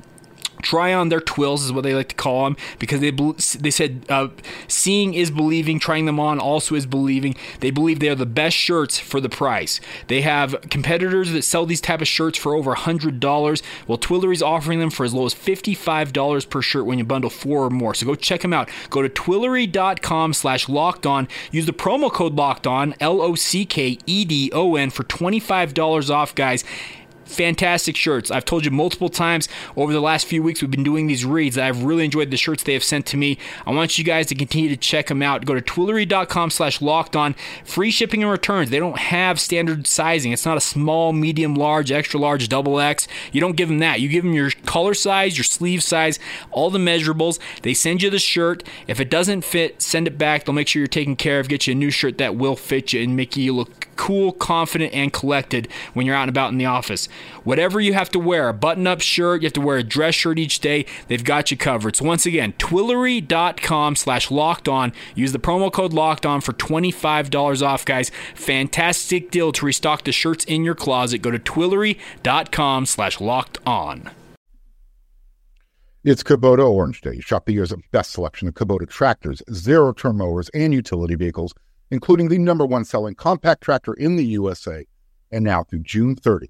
try 0.63 0.93
on 0.93 1.09
their 1.09 1.19
twills 1.19 1.63
is 1.63 1.71
what 1.71 1.83
they 1.83 1.93
like 1.93 2.09
to 2.09 2.15
call 2.15 2.45
them 2.45 2.57
because 2.79 3.01
they 3.01 3.11
they 3.11 3.71
said 3.71 4.05
uh, 4.09 4.29
seeing 4.67 5.13
is 5.13 5.29
believing 5.29 5.79
trying 5.79 6.05
them 6.05 6.19
on 6.19 6.39
also 6.39 6.75
is 6.75 6.85
believing. 6.85 7.35
They 7.59 7.71
believe 7.71 7.99
they 7.99 8.09
are 8.09 8.15
the 8.15 8.25
best 8.25 8.55
shirts 8.55 8.97
for 8.99 9.19
the 9.19 9.29
price. 9.29 9.79
They 10.07 10.21
have 10.21 10.55
competitors 10.69 11.31
that 11.31 11.43
sell 11.43 11.65
these 11.65 11.81
type 11.81 12.01
of 12.01 12.07
shirts 12.07 12.37
for 12.37 12.55
over 12.55 12.73
$100 12.73 13.61
well 13.87 13.97
twillory's 13.97 14.41
offering 14.41 14.79
them 14.79 14.89
for 14.89 15.05
as 15.05 15.13
low 15.13 15.25
as 15.25 15.33
$55 15.33 16.49
per 16.49 16.61
shirt 16.61 16.85
when 16.85 16.97
you 16.97 17.05
bundle 17.05 17.29
four 17.29 17.65
or 17.65 17.69
more. 17.69 17.93
So 17.93 18.05
go 18.05 18.15
check 18.15 18.41
them 18.41 18.53
out. 18.53 18.69
Go 18.89 19.01
to 19.01 19.09
twillory.com 19.09 20.33
slash 20.33 20.69
locked 20.69 21.05
on. 21.05 21.27
Use 21.51 21.65
the 21.65 21.73
promo 21.73 22.11
code 22.11 22.35
locked 22.35 22.65
on 22.67 22.95
l-o-c-k-e-d-o-n 22.99 24.89
for 24.89 25.03
$25 25.03 26.09
off 26.09 26.35
guys 26.35 26.63
fantastic 27.25 27.95
shirts. 27.95 28.31
I've 28.31 28.45
told 28.45 28.65
you 28.65 28.71
multiple 28.71 29.09
times 29.09 29.49
over 29.75 29.93
the 29.93 30.01
last 30.01 30.25
few 30.25 30.43
weeks 30.43 30.61
we've 30.61 30.71
been 30.71 30.83
doing 30.83 31.07
these 31.07 31.25
reads. 31.25 31.57
I've 31.57 31.83
really 31.83 32.05
enjoyed 32.05 32.31
the 32.31 32.37
shirts 32.37 32.63
they 32.63 32.73
have 32.73 32.83
sent 32.83 33.05
to 33.07 33.17
me. 33.17 33.37
I 33.65 33.71
want 33.71 33.97
you 33.97 34.03
guys 34.03 34.27
to 34.27 34.35
continue 34.35 34.69
to 34.69 34.77
check 34.77 35.07
them 35.07 35.21
out. 35.21 35.45
Go 35.45 35.53
to 35.53 35.61
twillory.com 35.61 36.49
slash 36.49 36.81
locked 36.81 37.15
on. 37.15 37.35
Free 37.63 37.91
shipping 37.91 38.23
and 38.23 38.31
returns. 38.31 38.69
They 38.69 38.79
don't 38.79 38.97
have 38.97 39.39
standard 39.39 39.87
sizing. 39.87 40.31
It's 40.31 40.45
not 40.45 40.57
a 40.57 40.61
small, 40.61 41.13
medium, 41.13 41.55
large, 41.55 41.91
extra 41.91 42.19
large, 42.19 42.47
double 42.49 42.79
X. 42.79 43.07
You 43.31 43.41
don't 43.41 43.55
give 43.55 43.69
them 43.69 43.79
that. 43.79 43.99
You 43.99 44.09
give 44.09 44.23
them 44.23 44.33
your 44.33 44.51
color 44.65 44.93
size, 44.93 45.37
your 45.37 45.43
sleeve 45.43 45.83
size, 45.83 46.19
all 46.51 46.69
the 46.69 46.79
measurables. 46.79 47.39
They 47.61 47.73
send 47.73 48.01
you 48.01 48.09
the 48.09 48.19
shirt. 48.19 48.63
If 48.87 48.99
it 48.99 49.09
doesn't 49.09 49.43
fit, 49.43 49.81
send 49.81 50.07
it 50.07 50.17
back. 50.17 50.45
They'll 50.45 50.55
make 50.55 50.67
sure 50.67 50.79
you're 50.79 50.87
taken 50.87 51.15
care 51.15 51.39
of, 51.39 51.47
get 51.47 51.67
you 51.67 51.71
a 51.71 51.75
new 51.75 51.91
shirt 51.91 52.17
that 52.17 52.35
will 52.35 52.55
fit 52.55 52.93
you 52.93 53.01
and 53.01 53.15
make 53.15 53.35
you 53.37 53.53
look 53.53 53.87
cool, 53.95 54.31
confident, 54.31 54.93
and 54.93 55.13
collected 55.13 55.67
when 55.93 56.05
you're 56.05 56.15
out 56.15 56.23
and 56.23 56.29
about 56.29 56.51
in 56.51 56.57
the 56.57 56.65
office. 56.65 57.07
Whatever 57.43 57.79
you 57.81 57.93
have 57.93 58.09
to 58.11 58.19
wear, 58.19 58.49
a 58.49 58.53
button 58.53 58.87
up 58.87 59.01
shirt, 59.01 59.41
you 59.41 59.47
have 59.47 59.53
to 59.53 59.61
wear 59.61 59.77
a 59.77 59.83
dress 59.83 60.15
shirt 60.15 60.39
each 60.39 60.59
day, 60.59 60.85
they've 61.07 61.23
got 61.23 61.51
you 61.51 61.57
covered. 61.57 61.95
So 61.95 62.05
once 62.05 62.25
again, 62.25 62.53
twillory.com 62.53 63.95
slash 63.95 64.31
locked 64.31 64.67
on. 64.67 64.93
Use 65.15 65.31
the 65.31 65.39
promo 65.39 65.71
code 65.71 65.93
locked 65.93 66.25
on 66.25 66.41
for 66.41 66.53
$25 66.53 67.65
off, 67.65 67.85
guys. 67.85 68.11
Fantastic 68.35 69.31
deal 69.31 69.51
to 69.51 69.65
restock 69.65 70.03
the 70.03 70.11
shirts 70.11 70.45
in 70.45 70.63
your 70.63 70.75
closet. 70.75 71.19
Go 71.19 71.31
to 71.31 71.39
twillory.com 71.39 72.85
slash 72.85 73.19
locked 73.19 73.57
on. 73.65 74.11
It's 76.05 76.21
Kubota 76.21 76.69
Orange 76.69 76.99
Day. 76.99 77.21
Shop 77.21 77.45
the 77.45 77.53
year's 77.53 77.73
best 77.93 78.11
selection 78.11 78.49
of 78.49 78.55
Kubota 78.55 78.89
tractors, 78.89 79.41
zero 79.53 79.93
turn 79.93 80.17
mowers, 80.17 80.49
and 80.53 80.73
utility 80.73 81.15
vehicles, 81.15 81.53
including 81.91 82.27
the 82.27 82.37
number 82.37 82.65
one 82.65 82.83
selling 82.83 83.15
compact 83.15 83.63
tractor 83.63 83.93
in 83.93 84.17
the 84.17 84.25
USA. 84.25 84.85
And 85.31 85.45
now 85.45 85.63
through 85.63 85.79
June 85.83 86.17
30, 86.17 86.49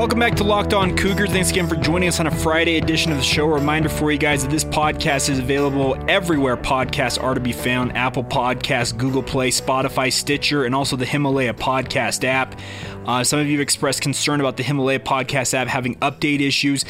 Welcome 0.00 0.18
back 0.18 0.34
to 0.36 0.44
Locked 0.44 0.72
On 0.72 0.96
Cougars. 0.96 1.28
Thanks 1.28 1.50
again 1.50 1.68
for 1.68 1.76
joining 1.76 2.08
us 2.08 2.20
on 2.20 2.26
a 2.26 2.30
Friday 2.30 2.78
edition 2.78 3.12
of 3.12 3.18
the 3.18 3.22
show. 3.22 3.44
A 3.44 3.52
reminder 3.52 3.90
for 3.90 4.10
you 4.10 4.16
guys 4.16 4.40
that 4.40 4.50
this 4.50 4.64
podcast 4.64 5.28
is 5.28 5.38
available 5.38 5.94
everywhere 6.08 6.56
podcasts 6.56 7.22
are 7.22 7.34
to 7.34 7.40
be 7.40 7.52
found 7.52 7.94
Apple 7.94 8.24
Podcasts, 8.24 8.96
Google 8.96 9.22
Play, 9.22 9.50
Spotify, 9.50 10.10
Stitcher, 10.10 10.64
and 10.64 10.74
also 10.74 10.96
the 10.96 11.04
Himalaya 11.04 11.52
Podcast 11.52 12.24
app. 12.24 12.58
Uh, 13.04 13.22
some 13.22 13.40
of 13.40 13.46
you 13.46 13.58
have 13.58 13.60
expressed 13.60 14.00
concern 14.00 14.40
about 14.40 14.56
the 14.56 14.62
Himalaya 14.62 15.00
Podcast 15.00 15.52
app 15.52 15.68
having 15.68 15.96
update 15.96 16.40
issues. 16.40 16.86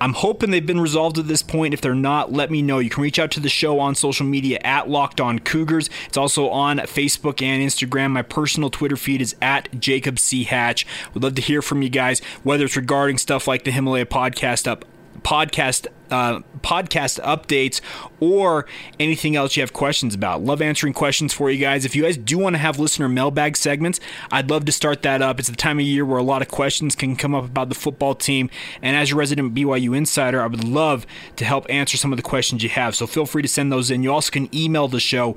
I'm 0.00 0.12
hoping 0.12 0.50
they've 0.50 0.64
been 0.64 0.80
resolved 0.80 1.18
at 1.18 1.28
this 1.28 1.42
point. 1.42 1.74
If 1.74 1.80
they're 1.80 1.94
not, 1.94 2.32
let 2.32 2.50
me 2.50 2.62
know. 2.62 2.78
You 2.78 2.90
can 2.90 3.02
reach 3.02 3.18
out 3.18 3.30
to 3.32 3.40
the 3.40 3.48
show 3.48 3.80
on 3.80 3.94
social 3.94 4.26
media 4.26 4.60
at 4.62 4.88
Locked 4.88 5.20
On 5.20 5.38
Cougars. 5.38 5.90
It's 6.06 6.16
also 6.16 6.48
on 6.48 6.78
Facebook 6.78 7.42
and 7.42 7.62
Instagram. 7.62 8.12
My 8.12 8.22
personal 8.22 8.70
Twitter 8.70 8.96
feed 8.96 9.20
is 9.20 9.34
at 9.42 9.68
Jacob 9.78 10.18
C. 10.18 10.44
Hatch. 10.44 10.86
Would 11.14 11.22
love 11.22 11.34
to 11.34 11.42
hear 11.42 11.62
from 11.62 11.82
you 11.82 11.88
guys, 11.88 12.20
whether 12.42 12.64
it's 12.64 12.76
regarding 12.76 13.18
stuff 13.18 13.48
like 13.48 13.64
the 13.64 13.70
Himalaya 13.70 14.06
podcast 14.06 14.66
up 14.66 14.84
podcast 15.22 15.86
uh, 16.10 16.40
podcast 16.60 17.20
updates 17.20 17.80
or 18.20 18.66
anything 18.98 19.36
else 19.36 19.56
you 19.56 19.62
have 19.62 19.72
questions 19.72 20.14
about. 20.14 20.42
Love 20.42 20.62
answering 20.62 20.92
questions 20.92 21.32
for 21.32 21.50
you 21.50 21.58
guys. 21.58 21.84
If 21.84 21.94
you 21.94 22.02
guys 22.02 22.16
do 22.16 22.38
want 22.38 22.54
to 22.54 22.58
have 22.58 22.78
listener 22.78 23.08
mailbag 23.08 23.56
segments, 23.56 24.00
I'd 24.30 24.50
love 24.50 24.64
to 24.66 24.72
start 24.72 25.02
that 25.02 25.22
up. 25.22 25.38
It's 25.38 25.48
the 25.50 25.56
time 25.56 25.78
of 25.78 25.84
year 25.84 26.04
where 26.04 26.18
a 26.18 26.22
lot 26.22 26.42
of 26.42 26.48
questions 26.48 26.94
can 26.94 27.16
come 27.16 27.34
up 27.34 27.44
about 27.44 27.68
the 27.68 27.74
football 27.74 28.14
team. 28.14 28.50
And 28.82 28.96
as 28.96 29.10
your 29.10 29.18
resident 29.18 29.54
BYU 29.54 29.96
insider, 29.96 30.42
I 30.42 30.46
would 30.46 30.64
love 30.64 31.06
to 31.36 31.44
help 31.44 31.66
answer 31.68 31.96
some 31.96 32.12
of 32.12 32.16
the 32.16 32.22
questions 32.22 32.62
you 32.62 32.70
have. 32.70 32.94
So 32.94 33.06
feel 33.06 33.26
free 33.26 33.42
to 33.42 33.48
send 33.48 33.70
those 33.70 33.90
in. 33.90 34.02
You 34.02 34.12
also 34.12 34.30
can 34.30 34.54
email 34.54 34.88
the 34.88 35.00
show 35.00 35.36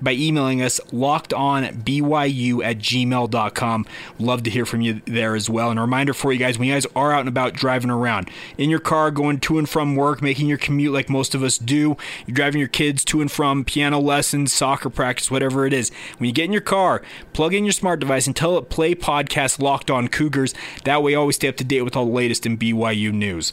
by 0.00 0.12
emailing 0.12 0.62
us 0.62 0.80
lockedonbyu 0.92 2.64
at 2.64 2.78
gmail.com. 2.78 3.86
Love 4.18 4.42
to 4.42 4.50
hear 4.50 4.66
from 4.66 4.80
you 4.80 5.00
there 5.06 5.34
as 5.34 5.48
well. 5.48 5.70
And 5.70 5.78
a 5.78 5.82
reminder 5.82 6.14
for 6.14 6.32
you 6.32 6.38
guys 6.38 6.58
when 6.58 6.68
you 6.68 6.74
guys 6.74 6.86
are 6.94 7.12
out 7.12 7.20
and 7.20 7.28
about 7.28 7.54
driving 7.54 7.90
around 7.90 8.30
in 8.58 8.70
your 8.70 8.80
car, 8.80 9.10
going 9.10 9.40
to 9.40 9.58
and 9.58 9.68
from 9.68 9.96
work, 9.96 10.22
making 10.22 10.46
your 10.46 10.58
commute 10.58 10.92
like 10.92 11.08
most 11.08 11.34
of 11.34 11.42
us 11.42 11.58
do, 11.58 11.96
you're 12.26 12.34
driving 12.34 12.58
your 12.58 12.68
kids 12.68 13.04
to 13.06 13.20
and 13.20 13.30
from 13.30 13.64
piano 13.64 13.98
lessons, 13.98 14.52
soccer 14.52 14.90
practice, 14.90 15.30
whatever 15.30 15.66
it 15.66 15.72
is. 15.72 15.90
When 16.18 16.28
you 16.28 16.32
get 16.32 16.44
in 16.44 16.52
your 16.52 16.60
car, 16.60 17.02
plug 17.32 17.54
in 17.54 17.64
your 17.64 17.72
smart 17.72 18.00
device 18.00 18.26
and 18.26 18.36
tell 18.36 18.58
it 18.58 18.70
play 18.70 18.94
podcast 18.94 19.60
Locked 19.60 19.90
On 19.90 20.08
Cougars. 20.08 20.54
That 20.84 21.02
way, 21.02 21.12
you 21.12 21.18
always 21.18 21.36
stay 21.36 21.48
up 21.48 21.56
to 21.56 21.64
date 21.64 21.82
with 21.82 21.96
all 21.96 22.06
the 22.06 22.12
latest 22.12 22.46
in 22.46 22.58
BYU 22.58 23.12
news. 23.12 23.52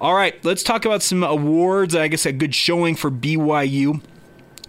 All 0.00 0.14
right, 0.14 0.42
let's 0.44 0.62
talk 0.62 0.84
about 0.84 1.02
some 1.02 1.22
awards. 1.22 1.94
I 1.94 2.08
guess 2.08 2.26
a 2.26 2.32
good 2.32 2.54
showing 2.54 2.96
for 2.96 3.10
BYU 3.10 4.00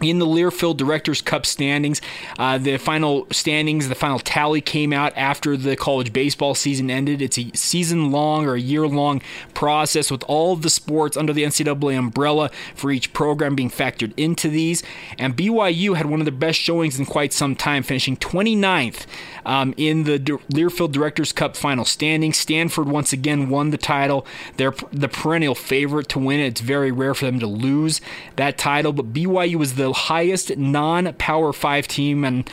in 0.02 0.20
the 0.20 0.26
Learfield 0.26 0.78
Directors 0.78 1.22
Cup 1.22 1.46
standings. 1.46 2.02
Uh, 2.38 2.58
the 2.58 2.78
final 2.78 3.28
standings, 3.32 3.90
the 3.90 3.96
final 3.96 4.20
tally 4.20 4.62
came 4.62 4.92
out 4.92 5.14
after 5.16 5.56
the 5.56 5.76
college 5.76 6.12
baseball 6.12 6.56
season 6.56 6.90
ended. 6.90 7.22
It's 7.22 7.38
a 7.38 7.52
season 7.54 8.12
long 8.12 8.46
or 8.46 8.56
a 8.56 8.60
year 8.60 8.88
long 8.88 9.22
process 9.54 10.12
with 10.12 10.24
all 10.24 10.56
the 10.56 10.70
sports 10.70 11.16
under 11.16 11.34
the 11.34 11.44
NCAA 11.44 11.98
umbrella 11.98 12.50
for 12.76 12.92
each 12.92 13.14
program 13.14 13.56
being 13.56 13.70
factored 13.70 14.14
into 14.18 14.50
these. 14.50 14.84
And 15.18 15.36
BYU 15.36 15.96
had 15.96 16.08
one 16.08 16.20
of 16.20 16.26
their 16.26 16.34
best 16.34 16.60
showings 16.60 17.00
in 17.00 17.06
quite 17.06 17.34
some 17.34 17.56
time, 17.56 17.84
finishing 17.84 18.18
29th 18.18 19.06
um, 19.46 19.74
in 19.78 20.04
the 20.04 20.20
D- 20.20 20.34
Learfield 20.52 20.92
Directors 20.92 21.32
Cup 21.32 21.56
final 21.56 21.86
standings. 21.86 22.38
Stanford 22.38 22.88
once 22.88 23.14
again 23.14 23.50
won 23.50 23.70
the 23.70 23.78
title. 23.78 24.26
They're 24.58 24.74
the 24.92 25.08
perennial 25.08 25.56
favorite 25.56 26.10
to 26.10 26.20
win 26.20 26.40
it. 26.40 26.48
It's 26.48 26.62
very 26.62 26.92
rare 26.92 27.14
for 27.14 27.26
them 27.26 27.40
to 27.40 27.48
lose 27.48 28.02
that 28.36 28.58
title, 28.58 28.94
but 28.94 29.14
BYU 29.14 29.56
was 29.56 29.76
the 29.76 29.83
highest 29.92 30.56
non 30.58 31.14
Power 31.14 31.52
5 31.52 31.88
team 31.88 32.24
and 32.24 32.50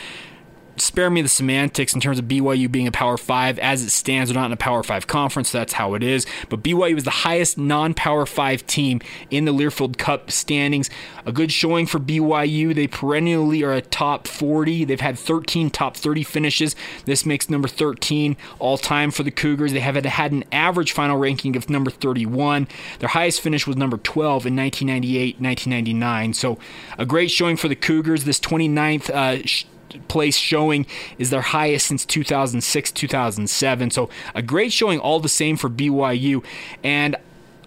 spare 0.76 1.10
me 1.10 1.22
the 1.22 1.28
semantics 1.28 1.94
in 1.94 2.00
terms 2.00 2.18
of 2.18 2.26
BYU 2.26 2.70
being 2.70 2.86
a 2.86 2.92
Power 2.92 3.16
5 3.16 3.58
as 3.58 3.82
it 3.82 3.90
stands. 3.90 4.30
They're 4.30 4.40
not 4.40 4.46
in 4.46 4.52
a 4.52 4.56
Power 4.56 4.82
5 4.82 5.06
conference, 5.06 5.50
so 5.50 5.58
that's 5.58 5.74
how 5.74 5.94
it 5.94 6.02
is. 6.02 6.26
But 6.48 6.62
BYU 6.62 6.94
was 6.94 7.04
the 7.04 7.10
highest 7.10 7.58
non 7.58 7.94
Power 7.94 8.26
5 8.26 8.66
team 8.66 9.00
in 9.30 9.44
the 9.44 9.52
Learfield 9.52 9.98
Cup 9.98 10.30
standings. 10.30 10.90
A 11.26 11.32
good 11.32 11.52
showing 11.52 11.86
for 11.86 11.98
BYU. 11.98 12.74
They 12.74 12.86
perennially 12.86 13.62
are 13.62 13.72
a 13.72 13.82
top 13.82 14.26
40. 14.26 14.84
They've 14.84 15.00
had 15.00 15.18
13 15.18 15.70
top 15.70 15.96
30 15.96 16.22
finishes. 16.22 16.76
This 17.04 17.26
makes 17.26 17.50
number 17.50 17.68
13 17.68 18.36
all 18.58 18.78
time 18.78 19.10
for 19.10 19.22
the 19.22 19.30
Cougars. 19.30 19.72
They 19.72 19.80
have 19.80 19.96
had 19.96 20.32
an 20.32 20.44
average 20.52 20.92
final 20.92 21.16
ranking 21.16 21.56
of 21.56 21.68
number 21.70 21.90
31. 21.90 22.68
Their 22.98 23.08
highest 23.08 23.40
finish 23.40 23.66
was 23.66 23.76
number 23.76 23.98
12 23.98 24.46
in 24.46 24.56
1998 24.56 25.40
1999. 25.40 26.34
So 26.34 26.58
a 26.98 27.06
great 27.06 27.30
showing 27.30 27.56
for 27.56 27.68
the 27.68 27.76
Cougars. 27.76 28.24
This 28.24 28.40
29th 28.40 29.10
uh, 29.10 29.66
place 30.08 30.36
showing 30.36 30.86
is 31.18 31.30
their 31.30 31.40
highest 31.40 31.86
since 31.86 32.04
2006 32.04 32.92
2007 32.92 33.90
so 33.90 34.08
a 34.34 34.42
great 34.42 34.72
showing 34.72 34.98
all 34.98 35.20
the 35.20 35.28
same 35.28 35.56
for 35.56 35.68
BYU 35.68 36.44
and 36.82 37.16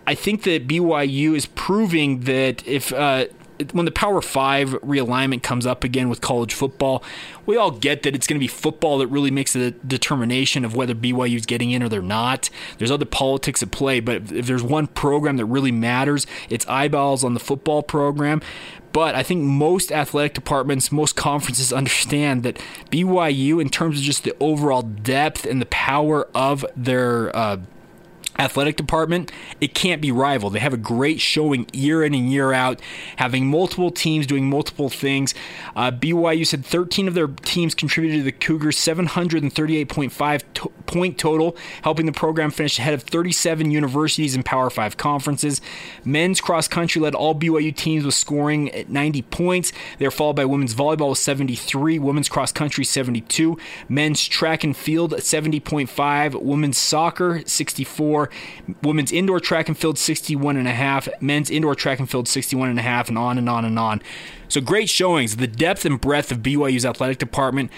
I 0.05 0.15
think 0.15 0.43
that 0.43 0.67
BYU 0.67 1.35
is 1.35 1.45
proving 1.45 2.21
that 2.21 2.65
if 2.67 2.91
uh, 2.91 3.25
when 3.71 3.85
the 3.85 3.91
Power 3.91 4.21
Five 4.21 4.69
realignment 4.81 5.43
comes 5.43 5.65
up 5.65 5.83
again 5.83 6.09
with 6.09 6.21
college 6.21 6.53
football, 6.53 7.03
we 7.45 7.55
all 7.55 7.71
get 7.71 8.03
that 8.03 8.15
it's 8.15 8.27
going 8.27 8.37
to 8.37 8.43
be 8.43 8.47
football 8.47 8.97
that 8.97 9.07
really 9.07 9.31
makes 9.31 9.53
the 9.53 9.71
determination 9.85 10.65
of 10.65 10.75
whether 10.75 10.95
BYU 10.95 11.35
is 11.35 11.45
getting 11.45 11.71
in 11.71 11.83
or 11.83 11.89
they're 11.89 12.01
not. 12.01 12.49
There's 12.77 12.91
other 12.91 13.05
politics 13.05 13.63
at 13.63 13.71
play, 13.71 13.99
but 13.99 14.31
if 14.31 14.47
there's 14.47 14.63
one 14.63 14.87
program 14.87 15.37
that 15.37 15.45
really 15.45 15.71
matters, 15.71 16.27
it's 16.49 16.67
eyeballs 16.67 17.23
on 17.23 17.33
the 17.33 17.39
football 17.39 17.83
program. 17.83 18.41
But 18.93 19.15
I 19.15 19.23
think 19.23 19.41
most 19.41 19.91
athletic 19.91 20.33
departments, 20.33 20.91
most 20.91 21.15
conferences 21.15 21.73
understand 21.73 22.43
that 22.43 22.61
BYU, 22.91 23.59
in 23.59 23.69
terms 23.69 23.97
of 23.97 24.03
just 24.03 24.23
the 24.23 24.35
overall 24.39 24.83
depth 24.83 25.45
and 25.45 25.59
the 25.59 25.65
power 25.65 26.29
of 26.35 26.63
their 26.75 27.35
uh, 27.35 27.57
athletic 28.39 28.77
department, 28.77 29.31
it 29.59 29.73
can't 29.73 30.01
be 30.01 30.11
rivaled. 30.11 30.53
They 30.53 30.59
have 30.59 30.73
a 30.73 30.77
great 30.77 31.19
showing 31.19 31.67
year 31.73 32.03
in 32.03 32.13
and 32.13 32.31
year 32.31 32.53
out, 32.53 32.81
having 33.17 33.47
multiple 33.47 33.91
teams 33.91 34.27
doing 34.27 34.49
multiple 34.49 34.89
things. 34.89 35.33
Uh, 35.75 35.91
BYU 35.91 36.45
said 36.45 36.65
13 36.65 37.07
of 37.07 37.13
their 37.13 37.27
teams 37.27 37.75
contributed 37.75 38.19
to 38.19 38.23
the 38.23 38.31
Cougars' 38.31 38.77
738.5 38.77 40.43
to- 40.53 40.71
point 40.85 41.17
total, 41.17 41.55
helping 41.83 42.05
the 42.05 42.11
program 42.11 42.51
finish 42.51 42.79
ahead 42.79 42.93
of 42.93 43.03
37 43.03 43.71
universities 43.71 44.35
in 44.35 44.43
Power 44.43 44.69
5 44.69 44.97
conferences. 44.97 45.61
Men's 46.03 46.41
cross 46.41 46.67
country 46.67 47.01
led 47.01 47.15
all 47.15 47.35
BYU 47.35 47.75
teams 47.75 48.05
with 48.05 48.15
scoring 48.15 48.71
at 48.71 48.89
90 48.89 49.21
points. 49.23 49.71
They're 49.99 50.11
followed 50.11 50.35
by 50.35 50.45
women's 50.45 50.75
volleyball 50.75 51.09
with 51.09 51.19
73, 51.19 51.99
women's 51.99 52.29
cross 52.29 52.51
country 52.51 52.83
72, 52.83 53.57
men's 53.89 54.25
track 54.25 54.63
and 54.63 54.75
field 54.75 55.13
70.5, 55.13 56.41
women's 56.41 56.77
soccer 56.77 57.41
64, 57.45 58.29
women's 58.81 59.11
indoor 59.11 59.39
track 59.39 59.67
and 59.67 59.77
field 59.77 59.97
61 59.97 60.57
and 60.57 60.67
a 60.67 60.71
half, 60.71 61.07
men's 61.21 61.49
indoor 61.49 61.75
track 61.75 61.99
and 61.99 62.09
field 62.09 62.27
61 62.27 62.69
and 62.69 62.79
a 62.79 62.83
half, 62.83 63.09
and 63.09 63.17
on 63.17 63.37
and 63.37 63.49
on 63.49 63.65
and 63.65 63.79
on. 63.79 64.01
So 64.47 64.61
great 64.61 64.89
showings. 64.89 65.37
The 65.37 65.47
depth 65.47 65.85
and 65.85 65.99
breadth 65.99 66.31
of 66.31 66.39
BYU's 66.39 66.85
athletic 66.85 67.17
department. 67.17 67.71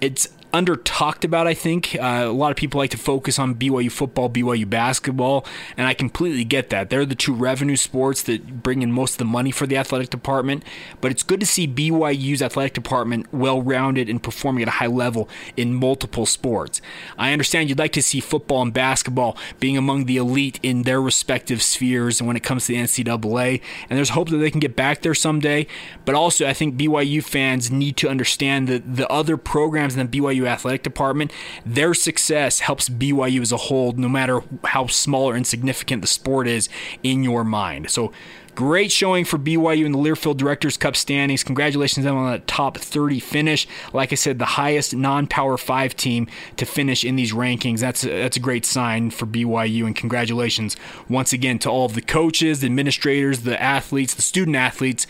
It's 0.00 0.28
under 0.52 0.76
talked 0.76 1.24
about, 1.24 1.46
I 1.46 1.54
think. 1.54 1.94
Uh, 1.94 2.24
a 2.26 2.32
lot 2.32 2.50
of 2.50 2.56
people 2.56 2.78
like 2.78 2.90
to 2.90 2.98
focus 2.98 3.38
on 3.38 3.54
BYU 3.54 3.90
football, 3.90 4.28
BYU 4.28 4.68
basketball, 4.68 5.46
and 5.76 5.86
I 5.86 5.94
completely 5.94 6.44
get 6.44 6.70
that. 6.70 6.90
They're 6.90 7.06
the 7.06 7.14
two 7.14 7.34
revenue 7.34 7.76
sports 7.76 8.22
that 8.24 8.62
bring 8.62 8.82
in 8.82 8.92
most 8.92 9.12
of 9.12 9.18
the 9.18 9.24
money 9.24 9.50
for 9.50 9.66
the 9.66 9.76
athletic 9.76 10.10
department, 10.10 10.64
but 11.00 11.10
it's 11.10 11.22
good 11.22 11.40
to 11.40 11.46
see 11.46 11.68
BYU's 11.68 12.42
athletic 12.42 12.74
department 12.74 13.32
well 13.32 13.62
rounded 13.62 14.08
and 14.08 14.22
performing 14.22 14.62
at 14.62 14.68
a 14.68 14.72
high 14.72 14.86
level 14.86 15.28
in 15.56 15.74
multiple 15.74 16.26
sports. 16.26 16.80
I 17.18 17.32
understand 17.32 17.68
you'd 17.68 17.78
like 17.78 17.92
to 17.92 18.02
see 18.02 18.20
football 18.20 18.62
and 18.62 18.72
basketball 18.72 19.36
being 19.58 19.76
among 19.76 20.06
the 20.06 20.16
elite 20.16 20.58
in 20.62 20.82
their 20.82 21.00
respective 21.00 21.62
spheres 21.62 22.20
when 22.20 22.36
it 22.36 22.42
comes 22.42 22.66
to 22.66 22.72
the 22.72 22.78
NCAA, 22.78 23.60
and 23.88 23.96
there's 23.96 24.10
hope 24.10 24.28
that 24.30 24.38
they 24.38 24.50
can 24.50 24.60
get 24.60 24.76
back 24.76 25.02
there 25.02 25.14
someday, 25.14 25.66
but 26.04 26.14
also 26.14 26.46
I 26.46 26.52
think 26.52 26.76
BYU 26.76 27.22
fans 27.22 27.70
need 27.70 27.96
to 27.98 28.08
understand 28.08 28.68
that 28.68 28.96
the 28.96 29.08
other 29.08 29.36
programs 29.36 29.96
in 29.96 30.10
the 30.10 30.20
BYU 30.20 30.39
BYU 30.40 30.48
athletic 30.48 30.82
department, 30.82 31.32
their 31.64 31.94
success 31.94 32.60
helps 32.60 32.88
BYU 32.88 33.40
as 33.40 33.52
a 33.52 33.56
whole, 33.56 33.92
no 33.92 34.08
matter 34.08 34.40
how 34.64 34.86
small 34.86 35.30
or 35.30 35.36
insignificant 35.36 36.02
the 36.02 36.08
sport 36.08 36.46
is 36.46 36.68
in 37.02 37.22
your 37.22 37.44
mind. 37.44 37.90
So, 37.90 38.12
Great 38.56 38.90
showing 38.90 39.24
for 39.24 39.38
BYU 39.38 39.86
in 39.86 39.92
the 39.92 39.98
Learfield 39.98 40.36
Directors 40.36 40.76
Cup 40.76 40.96
standings. 40.96 41.44
Congratulations 41.44 42.04
on 42.04 42.30
that 42.30 42.46
top 42.46 42.76
30 42.76 43.20
finish. 43.20 43.66
Like 43.92 44.12
I 44.12 44.16
said, 44.16 44.38
the 44.38 44.44
highest 44.44 44.94
non-Power 44.94 45.56
5 45.56 45.96
team 45.96 46.26
to 46.56 46.66
finish 46.66 47.04
in 47.04 47.16
these 47.16 47.32
rankings. 47.32 47.78
That's 47.78 48.04
a, 48.04 48.08
that's 48.08 48.36
a 48.36 48.40
great 48.40 48.66
sign 48.66 49.12
for 49.12 49.24
BYU 49.24 49.86
and 49.86 49.94
congratulations 49.94 50.76
once 51.08 51.32
again 51.32 51.58
to 51.60 51.70
all 51.70 51.86
of 51.86 51.94
the 51.94 52.02
coaches, 52.02 52.60
the 52.60 52.66
administrators, 52.66 53.42
the 53.42 53.60
athletes, 53.62 54.14
the 54.14 54.22
student 54.22 54.56
athletes 54.56 55.06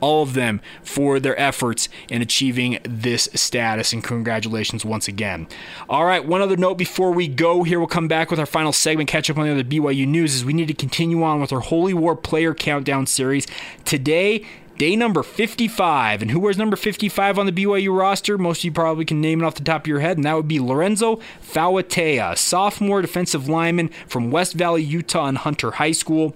all 0.00 0.22
of 0.22 0.34
them 0.34 0.60
for 0.82 1.20
their 1.20 1.38
efforts 1.38 1.88
in 2.08 2.22
achieving 2.22 2.78
this 2.82 3.28
status. 3.34 3.92
And 3.92 4.02
congratulations 4.02 4.84
once 4.84 5.08
again. 5.08 5.46
All 5.88 6.04
right, 6.04 6.24
one 6.24 6.40
other 6.40 6.56
note 6.56 6.76
before 6.76 7.12
we 7.12 7.28
go 7.28 7.62
here, 7.62 7.78
we'll 7.78 7.88
come 7.88 8.08
back 8.08 8.30
with 8.30 8.40
our 8.40 8.46
final 8.46 8.72
segment, 8.72 9.08
catch 9.08 9.30
up 9.30 9.38
on 9.38 9.46
the 9.46 9.52
other 9.52 9.64
BYU 9.64 10.06
news, 10.06 10.34
is 10.34 10.44
we 10.44 10.52
need 10.52 10.68
to 10.68 10.74
continue 10.74 11.22
on 11.22 11.40
with 11.40 11.52
our 11.52 11.60
Holy 11.60 11.94
War 11.94 12.16
player 12.16 12.54
countdown 12.54 13.06
series. 13.06 13.46
Today, 13.84 14.44
day 14.78 14.96
number 14.96 15.22
55. 15.22 16.22
And 16.22 16.30
who 16.30 16.40
wears 16.40 16.56
number 16.56 16.76
55 16.76 17.38
on 17.38 17.46
the 17.46 17.52
BYU 17.52 17.96
roster? 17.96 18.38
Most 18.38 18.60
of 18.60 18.64
you 18.64 18.72
probably 18.72 19.04
can 19.04 19.20
name 19.20 19.42
it 19.42 19.46
off 19.46 19.56
the 19.56 19.64
top 19.64 19.82
of 19.82 19.86
your 19.86 20.00
head, 20.00 20.16
and 20.16 20.24
that 20.24 20.34
would 20.34 20.48
be 20.48 20.60
Lorenzo 20.60 21.20
Fauatea, 21.42 22.38
sophomore 22.38 23.02
defensive 23.02 23.48
lineman 23.48 23.88
from 24.06 24.30
West 24.30 24.54
Valley, 24.54 24.82
Utah, 24.82 25.26
and 25.26 25.38
Hunter 25.38 25.72
High 25.72 25.92
School. 25.92 26.34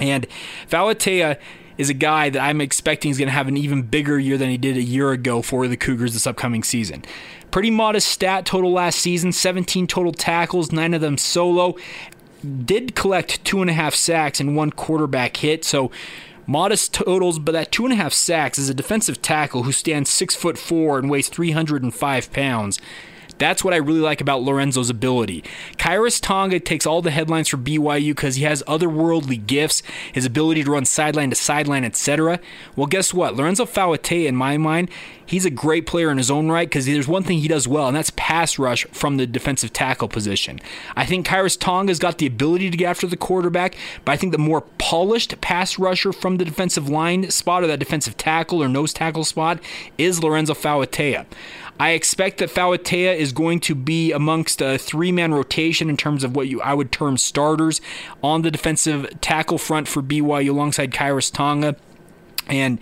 And 0.00 0.26
Fauatea 0.68 1.38
is 1.78 1.90
a 1.90 1.94
guy 1.94 2.30
that 2.30 2.40
I'm 2.40 2.60
expecting 2.60 3.10
is 3.10 3.18
going 3.18 3.28
to 3.28 3.32
have 3.32 3.48
an 3.48 3.56
even 3.56 3.82
bigger 3.82 4.18
year 4.18 4.38
than 4.38 4.50
he 4.50 4.56
did 4.56 4.76
a 4.76 4.82
year 4.82 5.10
ago 5.10 5.42
for 5.42 5.66
the 5.68 5.76
Cougars 5.76 6.12
this 6.12 6.26
upcoming 6.26 6.62
season. 6.62 7.04
Pretty 7.50 7.70
modest 7.70 8.08
stat 8.08 8.46
total 8.46 8.72
last 8.72 8.98
season 8.98 9.32
17 9.32 9.86
total 9.86 10.12
tackles, 10.12 10.72
nine 10.72 10.94
of 10.94 11.00
them 11.00 11.18
solo. 11.18 11.76
Did 12.64 12.94
collect 12.94 13.44
two 13.44 13.60
and 13.62 13.70
a 13.70 13.74
half 13.74 13.94
sacks 13.94 14.40
and 14.40 14.56
one 14.56 14.70
quarterback 14.70 15.36
hit. 15.38 15.64
So 15.64 15.90
modest 16.46 16.92
totals, 16.92 17.38
but 17.38 17.52
that 17.52 17.72
two 17.72 17.84
and 17.84 17.92
a 17.92 17.96
half 17.96 18.12
sacks 18.12 18.58
is 18.58 18.68
a 18.68 18.74
defensive 18.74 19.22
tackle 19.22 19.62
who 19.62 19.72
stands 19.72 20.10
six 20.10 20.34
foot 20.34 20.58
four 20.58 20.98
and 20.98 21.10
weighs 21.10 21.28
305 21.28 22.32
pounds. 22.32 22.78
That's 23.38 23.64
what 23.64 23.74
I 23.74 23.78
really 23.78 24.00
like 24.00 24.20
about 24.20 24.42
Lorenzo's 24.42 24.90
ability. 24.90 25.44
Khyiris 25.76 26.20
Tonga 26.20 26.60
takes 26.60 26.86
all 26.86 27.02
the 27.02 27.10
headlines 27.10 27.48
for 27.48 27.56
BYU 27.56 28.10
because 28.10 28.36
he 28.36 28.44
has 28.44 28.62
otherworldly 28.64 29.46
gifts, 29.46 29.82
his 30.12 30.24
ability 30.24 30.64
to 30.64 30.70
run 30.70 30.84
sideline 30.84 31.30
to 31.30 31.36
sideline, 31.36 31.84
etc. 31.84 32.40
Well, 32.76 32.86
guess 32.86 33.12
what? 33.12 33.34
Lorenzo 33.34 33.64
Fauatea, 33.64 34.26
in 34.26 34.36
my 34.36 34.56
mind, 34.56 34.90
he's 35.26 35.44
a 35.44 35.50
great 35.50 35.86
player 35.86 36.10
in 36.10 36.18
his 36.18 36.30
own 36.30 36.50
right 36.50 36.68
because 36.68 36.86
there's 36.86 37.08
one 37.08 37.22
thing 37.22 37.38
he 37.38 37.48
does 37.48 37.66
well, 37.66 37.88
and 37.88 37.96
that's 37.96 38.12
pass 38.16 38.58
rush 38.58 38.86
from 38.92 39.16
the 39.16 39.26
defensive 39.26 39.72
tackle 39.72 40.08
position. 40.08 40.60
I 40.96 41.06
think 41.06 41.26
Khyiris 41.26 41.58
Tonga's 41.58 41.98
got 41.98 42.18
the 42.18 42.26
ability 42.26 42.70
to 42.70 42.76
get 42.76 42.90
after 42.90 43.06
the 43.06 43.16
quarterback, 43.16 43.76
but 44.04 44.12
I 44.12 44.16
think 44.16 44.32
the 44.32 44.38
more 44.38 44.62
polished 44.78 45.40
pass 45.40 45.78
rusher 45.78 46.12
from 46.12 46.36
the 46.36 46.44
defensive 46.44 46.88
line 46.88 47.30
spot 47.30 47.62
or 47.62 47.66
that 47.66 47.78
defensive 47.78 48.16
tackle 48.16 48.62
or 48.62 48.68
nose 48.68 48.92
tackle 48.92 49.24
spot 49.24 49.58
is 49.98 50.22
Lorenzo 50.22 50.54
Fauatea. 50.54 51.26
I 51.78 51.90
expect 51.90 52.38
that 52.38 52.50
Fauatea 52.50 53.16
is 53.16 53.32
going 53.32 53.60
to 53.60 53.74
be 53.74 54.12
amongst 54.12 54.62
uh, 54.62 54.66
a 54.66 54.78
three 54.78 55.10
man 55.10 55.34
rotation 55.34 55.90
in 55.90 55.96
terms 55.96 56.22
of 56.22 56.36
what 56.36 56.48
you 56.48 56.60
I 56.60 56.74
would 56.74 56.92
term 56.92 57.16
starters 57.16 57.80
on 58.22 58.42
the 58.42 58.50
defensive 58.50 59.20
tackle 59.20 59.58
front 59.58 59.88
for 59.88 60.02
BYU 60.02 60.50
alongside 60.50 60.92
Khyiris 60.92 61.32
Tonga. 61.32 61.76
And 62.46 62.78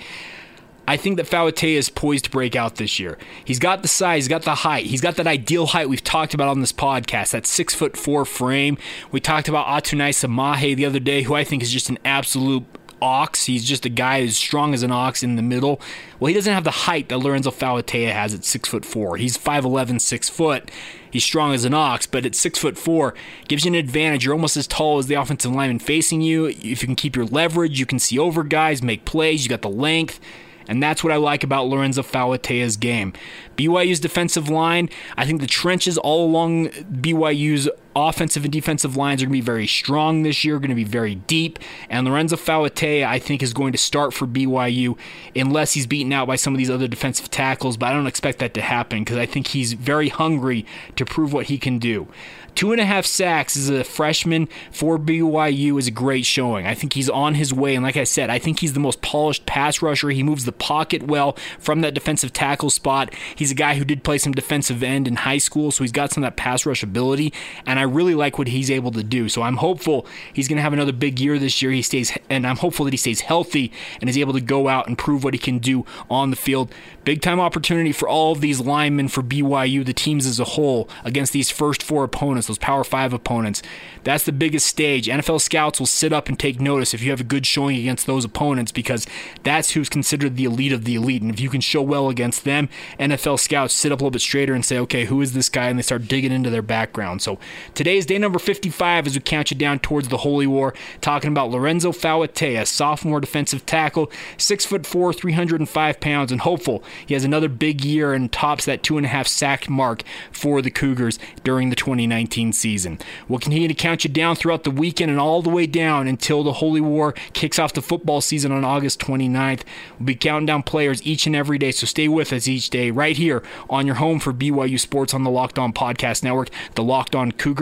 I 0.87 0.97
think 0.97 1.17
that 1.17 1.27
Fauatea 1.27 1.77
is 1.77 1.89
poised 1.89 2.25
to 2.25 2.31
break 2.31 2.57
out 2.57 2.77
this 2.77 2.99
year. 2.99 3.17
He's 3.45 3.61
got 3.61 3.83
the 3.83 3.89
size, 3.89 4.25
he's 4.25 4.29
got 4.29 4.43
the 4.43 4.57
height, 4.57 4.87
he's 4.87 5.01
got 5.01 5.17
that 5.17 5.27
ideal 5.27 5.67
height 5.67 5.89
we've 5.89 6.03
talked 6.03 6.35
about 6.35 6.49
on 6.49 6.61
this 6.61 6.73
podcast, 6.73 7.31
that 7.31 7.47
six 7.47 7.75
foot 7.75 7.97
four 7.97 8.25
frame. 8.25 8.77
We 9.11 9.21
talked 9.21 9.49
about 9.49 9.67
Atunaisa 9.67 10.27
Samahe 10.29 10.77
the 10.77 10.85
other 10.85 11.01
day, 11.01 11.23
who 11.23 11.35
I 11.35 11.45
think 11.45 11.63
is 11.63 11.73
just 11.73 11.89
an 11.89 11.99
absolute 12.05 12.65
ox. 13.03 13.47
He's 13.47 13.65
just 13.65 13.85
a 13.85 13.89
guy 13.89 14.23
as 14.23 14.37
strong 14.37 14.73
as 14.73 14.83
an 14.83 14.93
ox 14.93 15.23
in 15.23 15.37
the 15.37 15.43
middle. 15.43 15.81
Well, 16.19 16.29
he 16.29 16.35
doesn't 16.35 16.53
have 16.53 16.65
the 16.65 16.71
height 16.71 17.09
that 17.09 17.19
Lorenzo 17.19 17.51
Fauatea 17.51 18.13
has 18.13 18.33
at 18.33 18.45
six 18.45 18.69
foot 18.69 18.87
four. 18.87 19.17
He's 19.17 19.37
5'11", 19.37 20.01
six 20.01 20.29
foot. 20.29 20.71
He's 21.11 21.25
strong 21.25 21.53
as 21.53 21.67
an 21.67 21.75
ox, 21.75 22.07
but 22.07 22.25
at 22.25 22.35
six 22.35 22.59
foot 22.59 22.79
four, 22.79 23.15
gives 23.49 23.65
you 23.65 23.73
an 23.73 23.75
advantage. 23.75 24.25
You're 24.25 24.35
almost 24.35 24.57
as 24.57 24.67
tall 24.67 24.99
as 24.99 25.09
the 25.09 25.15
offensive 25.15 25.53
lineman 25.53 25.81
facing 25.81 26.23
you. 26.23 26.47
If 26.47 26.65
you 26.65 26.77
can 26.77 26.97
keep 26.97 27.17
your 27.17 27.27
leverage, 27.27 27.79
you 27.79 27.85
can 27.85 27.99
see 27.99 28.19
over 28.19 28.43
guys, 28.43 28.83
make 28.83 29.05
plays. 29.05 29.45
You 29.45 29.51
got 29.51 29.63
the 29.63 29.69
length. 29.69 30.21
And 30.69 30.83
that's 30.83 31.03
what 31.03 31.13
I 31.13 31.17
like 31.17 31.45
about 31.45 31.67
Lorenzo 31.67 32.03
Fauatea's 32.03 32.77
game. 32.77 33.13
BYU's 33.57 34.01
defensive 34.01 34.49
line, 34.49 34.89
I 35.17 35.27
think 35.27 35.41
the 35.41 35.47
trenches 35.47 35.99
all 35.99 36.25
along 36.25 36.69
BYU's 36.69 37.69
offensive 37.95 38.45
and 38.45 38.53
defensive 38.53 38.97
lines 38.97 39.23
are 39.23 39.27
going 39.27 39.33
to 39.33 39.43
be 39.43 39.45
very 39.45 39.67
strong 39.67 40.23
this 40.23 40.45
year, 40.45 40.59
going 40.59 40.71
to 40.71 40.75
be 40.75 40.85
very 40.85 41.15
deep. 41.15 41.59
And 41.89 42.07
Lorenzo 42.07 42.37
Fauatea, 42.37 43.05
I 43.07 43.19
think, 43.19 43.43
is 43.43 43.53
going 43.53 43.73
to 43.73 43.79
start 43.79 44.15
for 44.15 44.27
BYU 44.27 44.97
unless 45.35 45.73
he's 45.73 45.87
beaten 45.87 46.13
out 46.13 46.27
by 46.27 46.37
some 46.37 46.55
of 46.55 46.59
these 46.59 46.71
other 46.71 46.89
defensive 46.89 47.31
tackles. 47.31 47.77
But 47.77 47.87
I 47.87 47.93
don't 47.93 48.07
expect 48.07 48.39
that 48.39 48.55
to 48.55 48.63
happen 48.63 49.01
because 49.01 49.17
I 49.17 49.27
think 49.27 49.49
he's 49.49 49.73
very 49.75 50.09
hungry 50.09 50.67
to 50.97 51.05
prove 51.05 51.33
what 51.33 51.47
he 51.47 51.59
can 51.59 51.79
do. 51.79 52.09
Two 52.55 52.71
and 52.73 52.81
a 52.81 52.85
half 52.85 53.07
sacks 53.07 53.57
as 53.57 53.71
a 53.71 53.83
freshman 53.83 54.49
for 54.71 54.99
BYU 54.99 55.79
is 55.79 55.87
a 55.87 55.91
great 55.91 56.27
showing. 56.27 56.67
I 56.67 56.75
think 56.75 56.93
he's 56.93 57.09
on 57.09 57.35
his 57.35 57.53
way. 57.53 57.75
And 57.75 57.83
like 57.83 57.97
I 57.97 58.05
said, 58.05 58.29
I 58.29 58.39
think 58.39 58.61
he's 58.61 58.75
the 58.75 58.81
most 58.81 59.01
polished 59.01 59.47
pass 59.47 59.81
rusher. 59.81 60.11
He 60.11 60.23
moves 60.23 60.45
the 60.45 60.53
pocket 60.53 61.05
well 61.05 61.37
from 61.59 61.81
that 61.81 61.95
defensive 61.95 62.33
tackle 62.33 62.69
spot. 62.69 63.15
He's 63.35 63.51
a 63.51 63.55
guy 63.55 63.77
who 63.77 63.85
did 63.85 64.05
play 64.05 64.19
some 64.19 64.33
defensive 64.33 64.83
end 64.83 65.09
in 65.09 65.17
high 65.17 65.39
school, 65.39 65.71
so 65.71 65.83
he's 65.83 65.93
got 65.93 66.13
some 66.13 66.23
of 66.23 66.27
that 66.27 66.37
pass 66.37 66.67
rush 66.67 66.83
ability. 66.83 67.33
And 67.67 67.79
really 67.83 68.15
like 68.15 68.39
what 68.39 68.49
he's 68.49 68.71
able 68.71 68.91
to 68.93 69.03
do. 69.03 69.29
So 69.29 69.43
I'm 69.43 69.57
hopeful 69.57 70.07
he's 70.33 70.49
going 70.49 70.57
to 70.57 70.63
have 70.63 70.73
another 70.73 70.93
big 70.93 71.21
year 71.21 71.39
this 71.39 71.63
year. 71.63 71.73
He 71.73 71.83
stays, 71.83 72.17
and 72.29 72.47
I'm 72.47 72.57
hopeful 72.57 72.85
that 72.85 72.93
he 72.93 72.97
stays 72.97 73.21
healthy 73.21 73.73
and 74.01 74.09
is 74.09 74.19
able 74.19 74.33
to 74.33 74.41
go 74.41 74.69
out 74.69 74.87
and 74.87 74.99
prove 74.99 75.25
what 75.25 75.35
he 75.35 75.39
can 75.39 75.59
do 75.59 75.85
on 76.11 76.31
the 76.31 76.37
field. 76.37 76.73
Big 77.05 77.21
time 77.21 77.41
opportunity 77.41 77.93
for 77.93 78.09
all 78.09 78.33
of 78.33 78.41
these 78.41 78.61
linemen 78.61 79.09
for 79.09 79.23
BYU, 79.23 79.85
the 79.85 79.93
teams 79.93 80.27
as 80.27 80.39
a 80.39 80.45
whole, 80.45 80.89
against 81.05 81.33
these 81.33 81.51
first 81.51 81.83
four 81.83 82.05
opponents, 82.05 82.47
those 82.47 82.59
Power 82.59 82.85
Five 82.85 83.13
opponents. 83.13 83.63
That's 84.05 84.25
the 84.25 84.33
biggest 84.33 84.67
stage. 84.67 85.07
NFL 85.07 85.41
scouts 85.41 85.79
will 85.79 85.87
sit 85.87 86.13
up 86.13 86.29
and 86.29 86.39
take 86.39 86.61
notice 86.61 86.95
if 86.95 87.03
you 87.03 87.11
have 87.11 87.21
a 87.21 87.25
good 87.25 87.47
showing 87.47 87.77
against 87.77 88.07
those 88.07 88.25
opponents 88.25 88.73
because 88.73 89.07
that's 89.43 89.73
who's 89.73 89.89
considered 89.89 90.37
the 90.37 90.45
elite 90.45 90.73
of 90.73 90.85
the 90.85 90.95
elite. 90.95 91.23
And 91.23 91.31
if 91.33 91.41
you 91.41 91.51
can 91.51 91.61
show 91.61 91.83
well 91.83 92.09
against 92.09 92.45
them, 92.45 92.69
NFL 92.99 93.41
scouts 93.41 93.75
sit 93.75 93.93
up 93.93 94.01
a 94.01 94.03
little 94.03 94.11
bit 94.11 94.21
straighter 94.21 94.55
and 94.55 94.65
say, 94.65 94.79
okay, 94.79 95.05
who 95.07 95.21
is 95.21 95.33
this 95.33 95.49
guy? 95.49 95.69
And 95.69 95.79
they 95.79 95.83
start 95.83 96.09
digging 96.09 96.33
into 96.33 96.51
their 96.51 96.63
background. 96.63 97.23
So 97.23 97.39
Today 97.75 97.97
is 97.97 98.05
day 98.05 98.19
number 98.19 98.39
55 98.39 99.07
as 99.07 99.15
we 99.15 99.23
count 99.23 99.51
you 99.51 99.57
down 99.57 99.79
towards 99.79 100.09
the 100.09 100.19
Holy 100.19 100.47
War, 100.47 100.75
talking 101.01 101.31
about 101.31 101.51
Lorenzo 101.51 101.91
Fauatea, 101.91 102.67
sophomore 102.67 103.19
defensive 103.19 103.65
tackle, 103.65 104.09
6'4, 104.37 105.17
305 105.17 106.01
pounds, 106.01 106.31
and 106.31 106.43
hopeful 106.43 106.85
he 107.07 107.15
has 107.15 107.25
another 107.25 107.49
big 107.49 107.83
year 107.83 108.13
and 108.13 108.31
tops 108.31 108.67
that 108.67 108.83
two 108.83 108.99
and 108.99 109.07
a 109.07 109.09
half 109.09 109.27
sack 109.27 109.71
mark 109.71 110.03
for 110.31 110.61
the 110.61 110.71
Cougars 110.71 111.19
during 111.45 111.71
the 111.71 111.77
2019 111.77 112.53
season. 112.53 112.99
We'll 113.27 113.39
continue 113.39 113.69
to 113.69 113.75
count 113.75 114.05
you 114.05 114.11
down 114.11 114.37
throughout 114.37 114.65
the 114.65 114.71
weekend 114.71 115.11
and 115.11 115.19
all 115.19 115.41
the 115.41 115.49
way 115.49 115.67
down 115.67 116.07
until 116.07 116.43
the 116.43 116.53
Holy 116.53 116.83
War 116.83 117.13
kicks 117.33 117.59
off 117.59 117.73
the 117.73 117.81
football 117.81 118.21
season 118.21 118.53
on 118.53 118.65
August 118.65 119.01
29th. 119.01 119.63
We'll 119.99 120.07
be 120.07 120.15
counting 120.15 120.45
down 120.45 120.63
players 120.63 121.03
each 121.07 121.27
and 121.27 121.35
every 121.35 121.57
day, 121.57 121.73
so 121.73 121.87
stay 121.87 122.07
with 122.07 122.35
us 122.35 122.47
each 122.47 122.69
day 122.69 122.91
right 122.91 123.17
here 123.17 123.43
on 123.71 123.87
your 123.87 123.97
home 123.97 124.21
for 124.21 124.35
BYU 124.35 124.79
Sports 124.79 125.15
on 125.15 125.25
the 125.25 125.31
Locked 125.31 125.59
On 125.59 125.73
Podcast 125.73 126.23
Network, 126.23 126.51
the 126.75 126.85
Locked 126.85 127.15
On 127.15 127.33
Cougars 127.33 127.62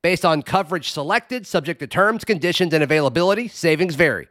Based 0.00 0.24
on 0.24 0.42
coverage 0.42 0.90
selected, 0.90 1.46
subject 1.46 1.80
to 1.80 1.86
terms, 1.86 2.24
conditions, 2.24 2.72
and 2.72 2.84
availability, 2.84 3.48
savings 3.48 3.94
vary. 3.96 4.28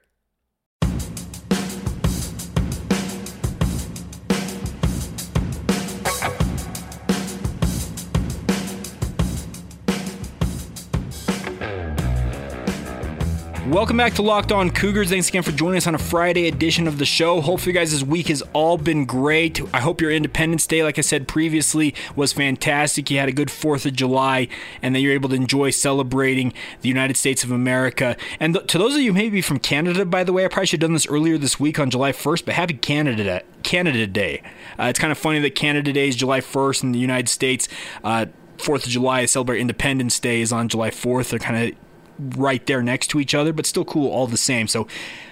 Welcome 13.78 13.98
back 13.98 14.16
to 14.16 14.24
Locked 14.24 14.52
On 14.52 14.72
Cougars. 14.72 15.12
Thanks 15.12 15.30
again 15.30 15.44
for 15.44 15.52
joining 15.52 15.78
us 15.78 15.86
on 15.86 15.94
a 15.94 16.00
Friday 16.00 16.48
edition 16.48 16.88
of 16.88 16.98
the 16.98 17.06
show. 17.06 17.42
Hopefully, 17.42 17.74
you 17.74 17.80
guys, 17.80 17.92
this 17.92 18.02
week 18.02 18.30
has 18.30 18.42
all 18.52 18.76
been 18.76 19.06
great. 19.06 19.62
I 19.72 19.82
hope 19.82 20.02
your 20.02 20.10
Independence 20.10 20.66
Day, 20.66 20.82
like 20.82 20.98
I 20.98 21.02
said 21.02 21.28
previously, 21.28 21.94
was 22.16 22.34
fantastic. 22.34 23.12
You 23.12 23.20
had 23.20 23.30
a 23.30 23.32
good 23.32 23.50
4th 23.50 23.86
of 23.86 23.94
July 23.94 24.48
and 24.82 24.96
that 24.96 25.02
you're 25.02 25.14
able 25.14 25.30
to 25.30 25.36
enjoy 25.36 25.70
celebrating 25.70 26.54
the 26.82 26.90
United 26.90 27.18
States 27.18 27.44
of 27.44 27.52
America. 27.52 28.18
And 28.40 28.56
th- 28.56 28.66
to 28.66 28.80
those 28.80 28.96
of 28.96 29.02
you 29.02 29.14
maybe 29.14 29.44
from 29.44 29.60
Canada, 29.60 30.06
by 30.06 30.24
the 30.24 30.34
way, 30.34 30.44
I 30.44 30.48
probably 30.48 30.66
should 30.66 30.82
have 30.82 30.88
done 30.90 30.96
this 30.96 31.06
earlier 31.06 31.38
this 31.38 31.60
week 31.60 31.78
on 31.78 31.92
July 31.92 32.14
1st, 32.14 32.46
but 32.46 32.56
happy 32.56 32.74
Canada 32.74 33.44
Canada 33.62 34.08
Day. 34.08 34.42
Uh, 34.80 34.86
it's 34.86 34.98
kind 34.98 35.12
of 35.12 35.20
funny 35.20 35.38
that 35.38 35.54
Canada 35.54 35.94
Day 35.94 36.08
is 36.08 36.16
July 36.16 36.40
1st 36.40 36.82
in 36.82 36.92
the 36.94 37.00
United 37.00 37.30
States. 37.30 37.70
Uh, 38.04 38.26
Fourth 38.58 38.88
of 38.88 38.92
July, 38.92 39.24
celebrate 39.28 39.60
Independence 39.60 40.20
Day 40.20 40.42
is 40.42 40.52
on 40.52 40.68
July 40.68 40.90
4th. 40.90 41.30
They're 41.30 41.38
kind 41.38 41.70
of 41.70 41.87
right 42.20 42.66
there 42.66 42.82
next 42.82 43.08
to 43.08 43.20
each 43.20 43.34
other, 43.34 43.54
but 43.54 43.66
still 43.66 43.86
cool 43.86 44.10
all 44.10 44.28
the 44.28 44.38
same. 44.38 44.68
So 44.68 44.88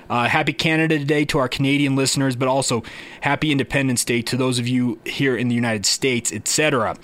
uh, 0.10 0.28
happy 0.28 0.54
Canada 0.54 1.00
Day 1.04 1.26
to 1.26 1.38
our 1.38 1.50
Canadian 1.50 1.96
listeners, 1.96 2.36
but 2.36 2.48
also 2.48 2.84
happy 3.22 3.52
Independence 3.52 4.06
Day 4.06 4.22
to 4.24 4.38
those 4.38 4.60
of 4.60 4.68
you 4.68 5.00
here 5.06 5.36
in 5.36 5.48
the 5.48 5.56
United 5.56 5.86
States, 5.86 6.32
etc. 6.32 6.96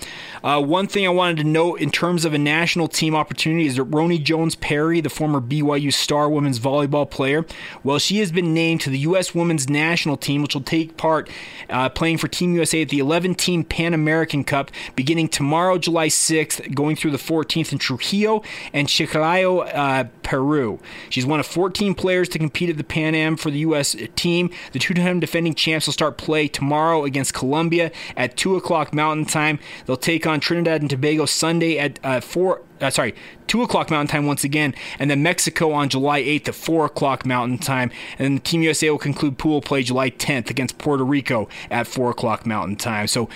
Uh, 0.42 0.60
one 0.60 0.86
thing 0.86 1.06
I 1.06 1.10
wanted 1.10 1.38
to 1.38 1.44
note 1.44 1.80
in 1.80 1.90
terms 1.90 2.24
of 2.24 2.34
a 2.34 2.38
national 2.38 2.88
team 2.88 3.14
opportunity 3.14 3.66
is 3.66 3.76
that 3.76 3.90
Roni 3.90 4.22
Jones 4.22 4.54
Perry, 4.54 5.00
the 5.00 5.10
former 5.10 5.40
BYU 5.40 5.92
star 5.92 6.28
women's 6.28 6.58
volleyball 6.58 7.08
player, 7.08 7.44
well, 7.84 7.98
she 7.98 8.18
has 8.18 8.32
been 8.32 8.54
named 8.54 8.80
to 8.82 8.90
the 8.90 8.98
U.S. 9.00 9.34
women's 9.34 9.68
national 9.68 10.16
team, 10.16 10.42
which 10.42 10.54
will 10.54 10.62
take 10.62 10.96
part 10.96 11.28
uh, 11.70 11.88
playing 11.88 12.18
for 12.18 12.28
Team 12.28 12.54
USA 12.54 12.82
at 12.82 12.88
the 12.88 12.98
11 12.98 13.34
team 13.34 13.64
Pan 13.64 13.94
American 13.94 14.44
Cup 14.44 14.70
beginning 14.96 15.28
tomorrow, 15.28 15.78
July 15.78 16.08
6th, 16.08 16.74
going 16.74 16.96
through 16.96 17.10
the 17.10 17.18
14th 17.18 17.72
in 17.72 17.78
Trujillo 17.78 18.42
and 18.72 18.88
Chiclayo, 18.88 19.70
uh, 19.74 20.04
Peru. 20.22 20.78
She's 21.10 21.26
one 21.26 21.40
of 21.40 21.46
14 21.46 21.94
players 21.94 22.28
to 22.30 22.38
compete 22.38 22.70
at 22.70 22.76
the 22.76 22.84
Pan 22.92 23.14
Am 23.14 23.38
for 23.38 23.50
the 23.50 23.60
U.S. 23.60 23.96
team. 24.16 24.50
The 24.72 24.78
two-time 24.78 25.18
defending 25.18 25.54
champs 25.54 25.86
will 25.86 25.94
start 25.94 26.18
play 26.18 26.46
tomorrow 26.46 27.04
against 27.04 27.32
Colombia 27.32 27.90
at 28.18 28.36
2 28.36 28.54
o'clock 28.54 28.92
Mountain 28.92 29.24
Time. 29.24 29.58
They'll 29.86 29.96
take 29.96 30.26
on 30.26 30.40
Trinidad 30.40 30.82
and 30.82 30.90
Tobago 30.90 31.24
Sunday 31.24 31.78
at 31.78 31.98
uh, 32.04 32.20
4 32.20 32.60
uh, 32.82 32.90
sorry, 32.90 33.14
2 33.46 33.62
o'clock 33.62 33.90
Mountain 33.90 34.08
Time 34.08 34.26
once 34.26 34.44
again, 34.44 34.74
and 34.98 35.10
then 35.10 35.22
Mexico 35.22 35.72
on 35.72 35.88
July 35.88 36.20
8th 36.20 36.48
at 36.48 36.54
4 36.54 36.84
o'clock 36.84 37.24
Mountain 37.24 37.58
Time. 37.58 37.90
And 38.18 38.26
then 38.26 38.34
the 38.34 38.40
Team 38.40 38.62
USA 38.62 38.90
will 38.90 38.98
conclude 38.98 39.38
pool 39.38 39.62
play 39.62 39.82
July 39.82 40.10
10th 40.10 40.50
against 40.50 40.76
Puerto 40.76 41.04
Rico 41.04 41.48
at 41.70 41.86
4 41.86 42.10
o'clock 42.10 42.44
Mountain 42.44 42.76
Time. 42.76 43.06
So, 43.06 43.30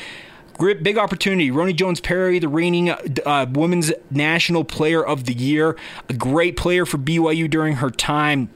big 0.59 0.99
opportunity. 0.99 1.51
Roni 1.51 1.75
Jones 1.75 2.01
Perry, 2.01 2.38
the 2.38 2.49
reigning 2.49 2.90
uh, 2.90 3.47
Women's 3.51 3.92
National 4.11 4.64
Player 4.64 5.03
of 5.05 5.25
the 5.25 5.35
Year, 5.35 5.77
a 6.11 6.12
great 6.12 6.59
player 6.59 6.85
for 6.85 6.99
BYU 6.99 7.49
during 7.49 7.77
her 7.77 7.90
time. 7.90 8.51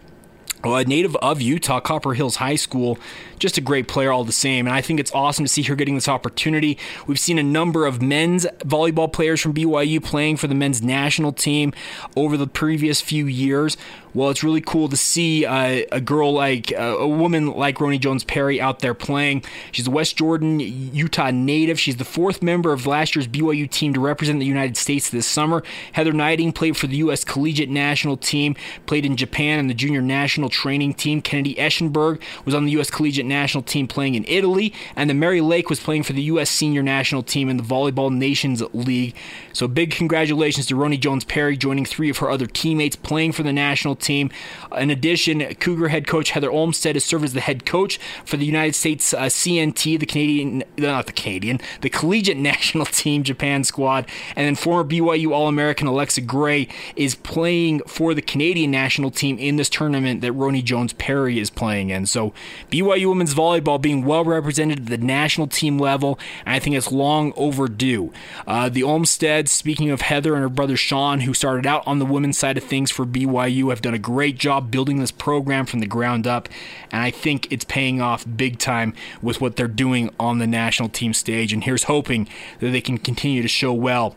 A 0.65 0.85
native 0.85 1.17
of 1.17 1.41
Utah, 1.41 1.81
Copper 1.81 2.15
Hills 2.15 2.37
High 2.37 2.57
School, 2.57 2.99
just 3.39 3.57
a 3.57 3.61
great 3.61 3.89
player 3.89 4.13
all 4.13 4.25
the 4.25 4.33
same. 4.33 4.67
And 4.67 4.75
I 4.75 4.81
think 4.81 5.01
it's 5.01 5.13
awesome 5.13 5.45
to 5.45 5.49
see 5.49 5.63
her 5.63 5.75
getting 5.75 5.95
this 5.95 6.09
opportunity. 6.09 6.79
We've 7.07 7.19
seen 7.19 7.39
a 7.39 7.43
number 7.43 7.87
of 7.87 8.03
men's 8.03 8.47
volleyball 8.59 9.13
players 9.13 9.41
from 9.41 9.55
BYU 9.55 10.03
playing 10.03 10.37
for 10.37 10.47
the 10.47 10.55
men's 10.55 10.83
national 10.83 11.33
team 11.33 11.73
over 12.17 12.37
the 12.37 12.47
previous 12.47 13.01
few 13.01 13.27
years. 13.27 13.77
Well, 14.13 14.31
it's 14.31 14.43
really 14.43 14.61
cool 14.61 14.89
to 14.89 14.97
see 14.97 15.47
uh, 15.47 15.83
a 15.93 16.01
girl 16.01 16.33
like 16.33 16.73
uh, 16.73 16.97
a 16.99 17.07
woman 17.07 17.53
like 17.53 17.77
Roni 17.77 18.01
Jones 18.01 18.25
Perry 18.25 18.61
out 18.61 18.81
there 18.81 18.95
playing. 18.95 19.45
She's 19.71 19.87
a 19.87 19.91
West 19.91 20.17
Jordan, 20.17 20.59
Utah 20.59 21.31
native. 21.31 21.79
She's 21.79 21.97
the 21.97 22.05
fourth 22.05 22.43
member 22.43 22.73
of 22.73 22.87
last 22.87 23.15
year's 23.15 23.29
BYU 23.29 23.71
team 23.71 23.95
to 23.95 24.01
represent 24.01 24.41
the 24.41 24.47
United 24.47 24.77
States 24.77 25.11
this 25.11 25.27
summer. 25.27 25.63
Heather 25.93 26.13
Gneiting 26.13 26.53
played 26.53 26.77
for 26.77 26.89
the 26.89 26.97
U.S. 26.97 27.23
Collegiate 27.23 27.71
National 27.71 28.17
Team, 28.17 28.57
played 28.87 29.07
in 29.07 29.17
Japan 29.17 29.61
and 29.61 29.71
the 29.71 29.75
Junior 29.75 30.03
National 30.03 30.49
Training 30.49 30.95
Team. 30.95 31.23
Kennedy 31.23 31.55
Eschenberg 31.55 32.21
was 32.45 32.55
on 32.55 32.65
the 32.65 32.73
U.S. 32.73 32.91
Collegiate 32.91 33.27
national 33.27 33.63
team 33.63 33.87
playing 33.87 34.17
in 34.17 34.25
Italy, 34.27 34.75
and 34.97 35.09
the 35.09 35.15
Mary 35.15 35.41
Lake 35.41 35.71
was 35.71 35.79
playing 35.79 36.03
for 36.03 36.15
the 36.15 36.23
U.S. 36.23 36.51
senior 36.51 36.83
national 36.83 37.23
team 37.23 37.49
in 37.49 37.57
the 37.57 37.63
Volleyball 37.63 38.13
Nations 38.13 38.61
League. 38.73 39.15
So 39.53 39.69
big 39.69 39.93
congratulations 39.93 40.67
to 40.67 40.75
Roni 40.75 40.99
Jones 40.99 41.25
Perry 41.25 41.57
joining 41.57 41.85
three 41.85 42.11
of 42.11 42.19
her 42.19 42.31
other 42.31 42.47
teammates 42.47 42.97
playing 42.97 43.33
for 43.33 43.45
the 43.45 43.53
national 43.53 43.97
team. 44.01 44.31
In 44.77 44.91
addition, 44.91 45.55
Cougar 45.57 45.89
head 45.89 46.07
coach 46.07 46.31
Heather 46.31 46.51
Olmstead 46.51 46.97
has 46.97 47.05
served 47.05 47.25
as 47.25 47.33
the 47.33 47.41
head 47.41 47.67
coach 47.67 47.99
for 48.25 48.37
the 48.37 48.47
United 48.47 48.75
States 48.75 49.13
uh, 49.13 49.23
CNT, 49.23 49.99
the 49.99 50.07
Canadian, 50.07 50.65
not 50.77 51.07
the 51.07 51.13
Canadian, 51.13 51.61
the 51.81 51.91
Collegiate 51.91 52.37
National 52.51 52.87
Team 52.87 53.23
Japan 53.23 53.65
squad, 53.65 54.07
and 54.37 54.47
then 54.47 54.55
former 54.55 54.89
BYU 54.89 55.33
All 55.33 55.49
American 55.49 55.87
Alexa 55.87 56.23
Gray 56.23 56.69
is 56.97 57.15
playing 57.15 57.81
for 57.87 58.15
the 58.15 58.23
Canadian 58.23 58.71
national 58.71 59.11
team 59.11 59.39
in 59.39 59.57
this 59.57 59.69
tournament 59.69 60.21
that 60.21 60.33
Roni 60.33 60.65
Jones 60.65 60.93
Perry 60.95 61.39
is 61.39 61.51
playing 61.51 61.91
in. 61.91 62.07
So 62.07 62.33
BYU 62.71 63.09
women's 63.09 63.35
volleyball 63.35 63.81
being 63.81 64.05
well 64.05 64.25
represented 64.25 64.81
at 64.81 64.87
the 64.87 64.99
national 64.99 65.47
team 65.47 65.79
level, 65.79 66.19
and 66.45 66.55
I 66.55 66.59
think 66.59 66.77
it's 66.77 66.93
long 66.93 67.33
overdue. 67.37 68.13
Uh, 68.47 68.69
the 68.69 68.83
Olmstead, 68.83 69.49
speaking 69.49 69.91
of 69.91 70.03
Heather 70.03 70.35
and 70.35 70.43
her 70.43 70.49
brother 70.49 70.77
Sean, 70.77 71.21
who 71.21 71.35
started 71.35 71.67
out 71.67 71.83
on 71.87 71.99
the 71.99 72.07
women's 72.07 72.39
side 72.39 72.57
of 72.57 72.65
things 72.65 72.91
for 72.91 73.05
BYU, 73.05 73.71
have 73.71 73.83
done 73.83 73.90
a 73.95 73.99
great 73.99 74.39
job 74.39 74.71
building 74.71 74.99
this 74.99 75.11
program 75.11 75.67
from 75.67 75.81
the 75.81 75.87
ground 75.87 76.27
up, 76.27 76.49
and 76.91 77.03
I 77.03 77.11
think 77.11 77.51
it's 77.53 77.65
paying 77.65 78.01
off 78.01 78.25
big 78.37 78.59
time 78.59 78.95
with 79.23 79.41
what 79.41 79.57
they're 79.57 79.69
doing 79.69 80.11
on 80.19 80.39
the 80.39 80.47
national 80.47 80.89
team 80.89 81.13
stage. 81.13 81.53
And 81.53 81.65
here's 81.65 81.85
hoping 81.85 82.29
that 82.61 82.71
they 82.71 82.81
can 82.81 82.99
continue 82.99 83.43
to 83.43 83.49
show 83.49 83.73
well 83.73 84.17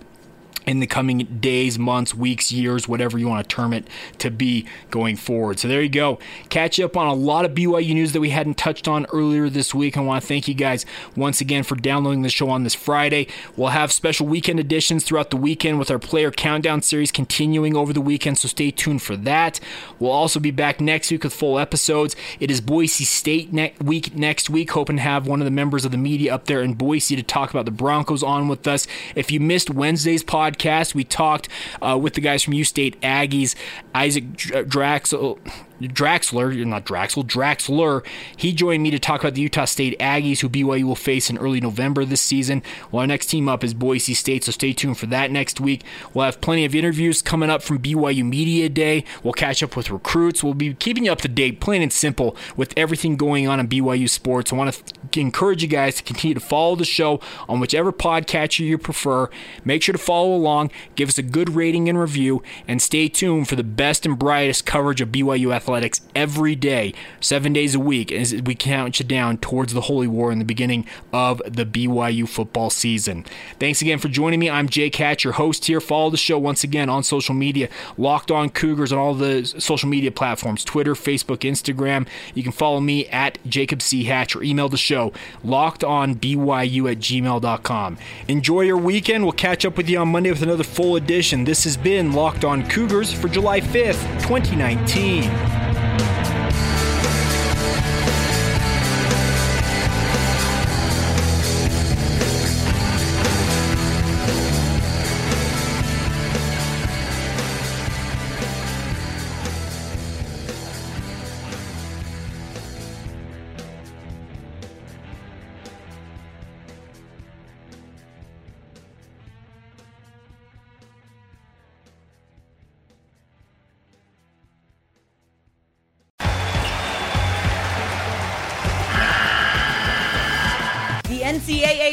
in 0.66 0.80
the 0.80 0.88
coming 0.88 1.20
days, 1.40 1.78
months, 1.78 2.16
weeks, 2.16 2.52
years, 2.52 2.88
whatever 2.88 3.18
you 3.18 3.28
want 3.28 3.48
to 3.48 3.56
term 3.56 3.74
it 3.74 3.88
to 4.20 4.32
be 4.32 4.66
going 4.92 5.16
forward. 5.16 5.60
So 5.60 5.68
there 5.68 5.82
you 5.82 5.90
go. 5.90 6.20
Catch 6.50 6.80
up 6.80 6.96
on 6.96 7.08
a 7.08 7.14
lot 7.14 7.46
of 7.46 7.52
BYU 7.52 7.94
news 7.94 8.14
that 8.14 8.22
we 8.22 8.30
hadn't 8.30 8.58
touched 8.58 8.88
on 8.88 9.06
earlier 9.14 9.50
this 9.50 9.74
week. 9.74 9.98
I 9.98 10.02
want 10.02 10.22
to 10.22 10.28
thank 10.28 10.48
you 10.48 10.54
guys 10.54 10.86
once 11.16 11.42
again 11.42 11.64
for 11.64 11.76
downloading 11.76 12.22
the 12.22 12.30
show 12.30 12.50
on 12.50 12.64
this 12.64 12.76
Friday. 12.76 13.28
We'll 13.56 13.70
have 13.70 13.92
special 13.92 14.28
weekend 14.28 14.60
editions 14.60 15.04
throughout 15.04 15.30
the 15.30 15.38
weekend 15.38 15.80
with 15.80 15.92
our 15.92 16.00
player 16.00 16.32
countdown 16.32 16.82
series 16.82 17.12
continuing 17.12 17.76
over 17.76 17.94
the 17.94 18.02
weekend, 18.02 18.38
so 18.38 18.48
stay 18.48 18.72
tuned 18.72 19.02
for 19.02 19.16
that. 19.18 19.60
We'll 20.00 20.12
also 20.12 20.40
be 20.40 20.52
back 20.52 20.80
next 20.80 21.12
week 21.12 21.24
with 21.24 21.34
full 21.34 21.60
episodes. 21.60 22.16
It 22.40 22.50
is 22.50 22.62
Boise 22.62 23.04
State 23.04 23.52
ne- 23.52 23.74
week 23.84 24.16
next 24.16 24.50
week, 24.50 24.72
hoping 24.72 24.98
to 24.98 25.02
have 25.02 25.28
one 25.28 25.42
of 25.42 25.46
the 25.46 25.52
members 25.52 25.86
of 25.86 25.92
the 25.92 25.98
media 25.98 26.34
up 26.34 26.46
there 26.46 26.62
in 26.62 26.74
Boise 26.74 27.16
to 27.16 27.24
talk 27.24 27.50
about 27.50 27.66
the 27.66 27.72
Broncos 27.72 28.24
on 28.24 28.48
with 28.48 28.68
us. 28.68 28.88
If 29.16 29.32
you 29.32 29.40
missed 29.40 29.70
Wednesday's 29.70 30.24
podcast, 30.24 30.53
podcast. 30.54 30.96
We 30.96 31.04
talked 31.04 31.50
uh, 31.82 31.98
with 32.02 32.14
the 32.14 32.22
guys 32.22 32.44
from 32.44 32.54
U 32.54 32.64
State 32.64 33.00
Aggies, 33.02 33.56
Isaac 33.94 34.26
Draxel. 34.34 35.40
Draxler, 35.82 36.66
not 36.66 36.86
Draxel, 36.86 37.26
Draxler. 37.26 38.06
He 38.38 38.54
joined 38.54 38.84
me 38.84 38.92
to 38.92 39.00
talk 39.00 39.22
about 39.22 39.34
the 39.34 39.42
Utah 39.42 39.66
State 39.66 40.00
Aggies, 40.00 40.40
who 40.40 40.48
BYU 40.48 40.84
will 40.84 40.96
face 40.96 41.30
in 41.30 41.38
early 41.38 41.60
November 41.60 42.06
this 42.06 42.22
season. 42.22 42.64
Well, 42.92 43.02
our 43.02 43.08
next 43.08 43.26
team 43.26 43.50
up 43.50 43.64
is 43.64 43.74
Boise 43.74 44.14
State, 44.14 44.46
so 44.46 44.52
stay 44.52 44.72
tuned 44.72 44.98
for 44.98 45.08
that 45.08 45.32
next 45.32 45.60
week. 45.60 45.84
We'll 46.14 46.26
have 46.26 46.40
plenty 46.40 46.64
of 46.64 46.74
interviews 46.74 47.22
coming 47.22 47.50
up 47.50 47.62
from 47.62 47.80
BYU 47.80 48.24
Media 48.24 48.70
Day. 48.70 49.04
We'll 49.24 49.34
catch 49.34 49.62
up 49.62 49.76
with 49.76 49.90
recruits. 49.90 50.44
We'll 50.44 50.54
be 50.54 50.74
keeping 50.74 51.06
you 51.06 51.12
up 51.12 51.22
to 51.22 51.28
date, 51.28 51.60
plain 51.60 51.82
and 51.82 51.92
simple, 51.92 52.38
with 52.56 52.74
everything 52.78 53.18
going 53.18 53.48
on 53.48 53.60
in 53.60 53.68
BYU 53.68 54.10
sports. 54.10 54.54
I 54.54 54.56
want 54.56 54.74
to 54.74 54.94
encourage 55.22 55.62
you 55.62 55.70
guys 55.70 55.96
to 55.96 56.04
continue 56.04 56.34
to 56.34 56.40
follow 56.40 56.76
the 56.76 56.86
show 56.86 57.20
on 57.48 57.60
whichever 57.60 57.92
podcatcher 57.92 58.66
you 58.66 58.78
prefer. 58.78 59.30
Make 59.64 59.84
sure 59.84 59.94
to 59.94 60.00
follow 60.00 60.36
along, 60.36 60.72
give 60.96 61.10
us 61.10 61.18
a 61.18 61.24
good 61.24 61.52
rating 61.56 61.90
and 61.90 62.00
review, 62.00 62.42
and 62.68 62.82
stay 62.82 63.08
tuned 63.08 63.48
for 63.48 63.56
the 63.56 63.64
best 63.64 64.06
and 64.06 64.18
brightest 64.18 64.66
coverage 64.66 65.02
of 65.02 65.10
BYU 65.10 65.54
athletics 65.54 66.02
every 66.16 66.56
day, 66.56 66.94
seven 67.20 67.54
days 67.54 67.76
a 67.76 67.80
week, 67.80 68.12
as 68.12 68.34
we 68.42 68.56
count 68.56 69.00
you 69.00 69.06
down 69.06 69.38
towards 69.38 69.74
the 69.74 69.82
Holy 69.82 70.08
War 70.08 70.32
in 70.32 70.40
the 70.40 70.46
beginning 70.46 70.86
of 71.12 71.42
the 71.46 71.66
BYU 71.66 72.28
football 72.28 72.70
season. 72.70 73.26
Thanks 73.60 73.82
again 73.82 74.00
for 74.00 74.08
joining 74.08 74.40
me. 74.40 74.50
I'm 74.50 74.70
Jake 74.70 74.96
Hatch, 74.96 75.24
your 75.24 75.34
host 75.34 75.66
here. 75.66 75.82
Follow 75.82 76.10
the 76.10 76.18
show 76.18 76.38
once 76.38 76.64
again 76.64 76.90
on 76.90 77.04
social 77.04 77.36
media, 77.36 77.70
Locked 77.98 78.32
On 78.32 78.50
Cougars 78.50 78.92
on 78.92 79.00
all 79.00 79.14
the 79.14 79.46
social 79.46 79.90
media 79.90 80.12
platforms 80.12 80.64
Twitter, 80.64 80.94
Facebook, 80.94 81.40
Instagram. 81.40 82.08
You 82.34 82.44
can 82.44 82.52
follow 82.52 82.80
me 82.80 83.08
at 83.08 83.38
Jacob 83.46 83.82
C. 83.82 84.04
Hatch 84.06 84.36
or 84.36 84.44
email 84.44 84.70
the 84.70 84.78
show, 84.78 85.03
lockedonbyu 85.46 86.92
at 86.92 87.00
gmail.com. 87.00 87.98
Enjoy 88.28 88.62
your 88.62 88.78
weekend. 88.78 89.24
We'll 89.24 89.34
catch 89.34 89.66
up 89.66 89.78
with 89.78 89.90
you 89.90 90.00
on 90.00 90.10
Monday 90.10 90.32
with 90.32 90.44
another 90.44 90.64
full 90.64 90.96
edition. 90.96 91.44
This 91.44 91.64
has 91.64 91.78
been 91.78 92.14
Locked 92.14 92.46
On 92.46 92.68
Cougars 92.70 93.12
for 93.12 93.28
July 93.28 93.62
5th, 93.62 94.04
2019. 94.22 95.73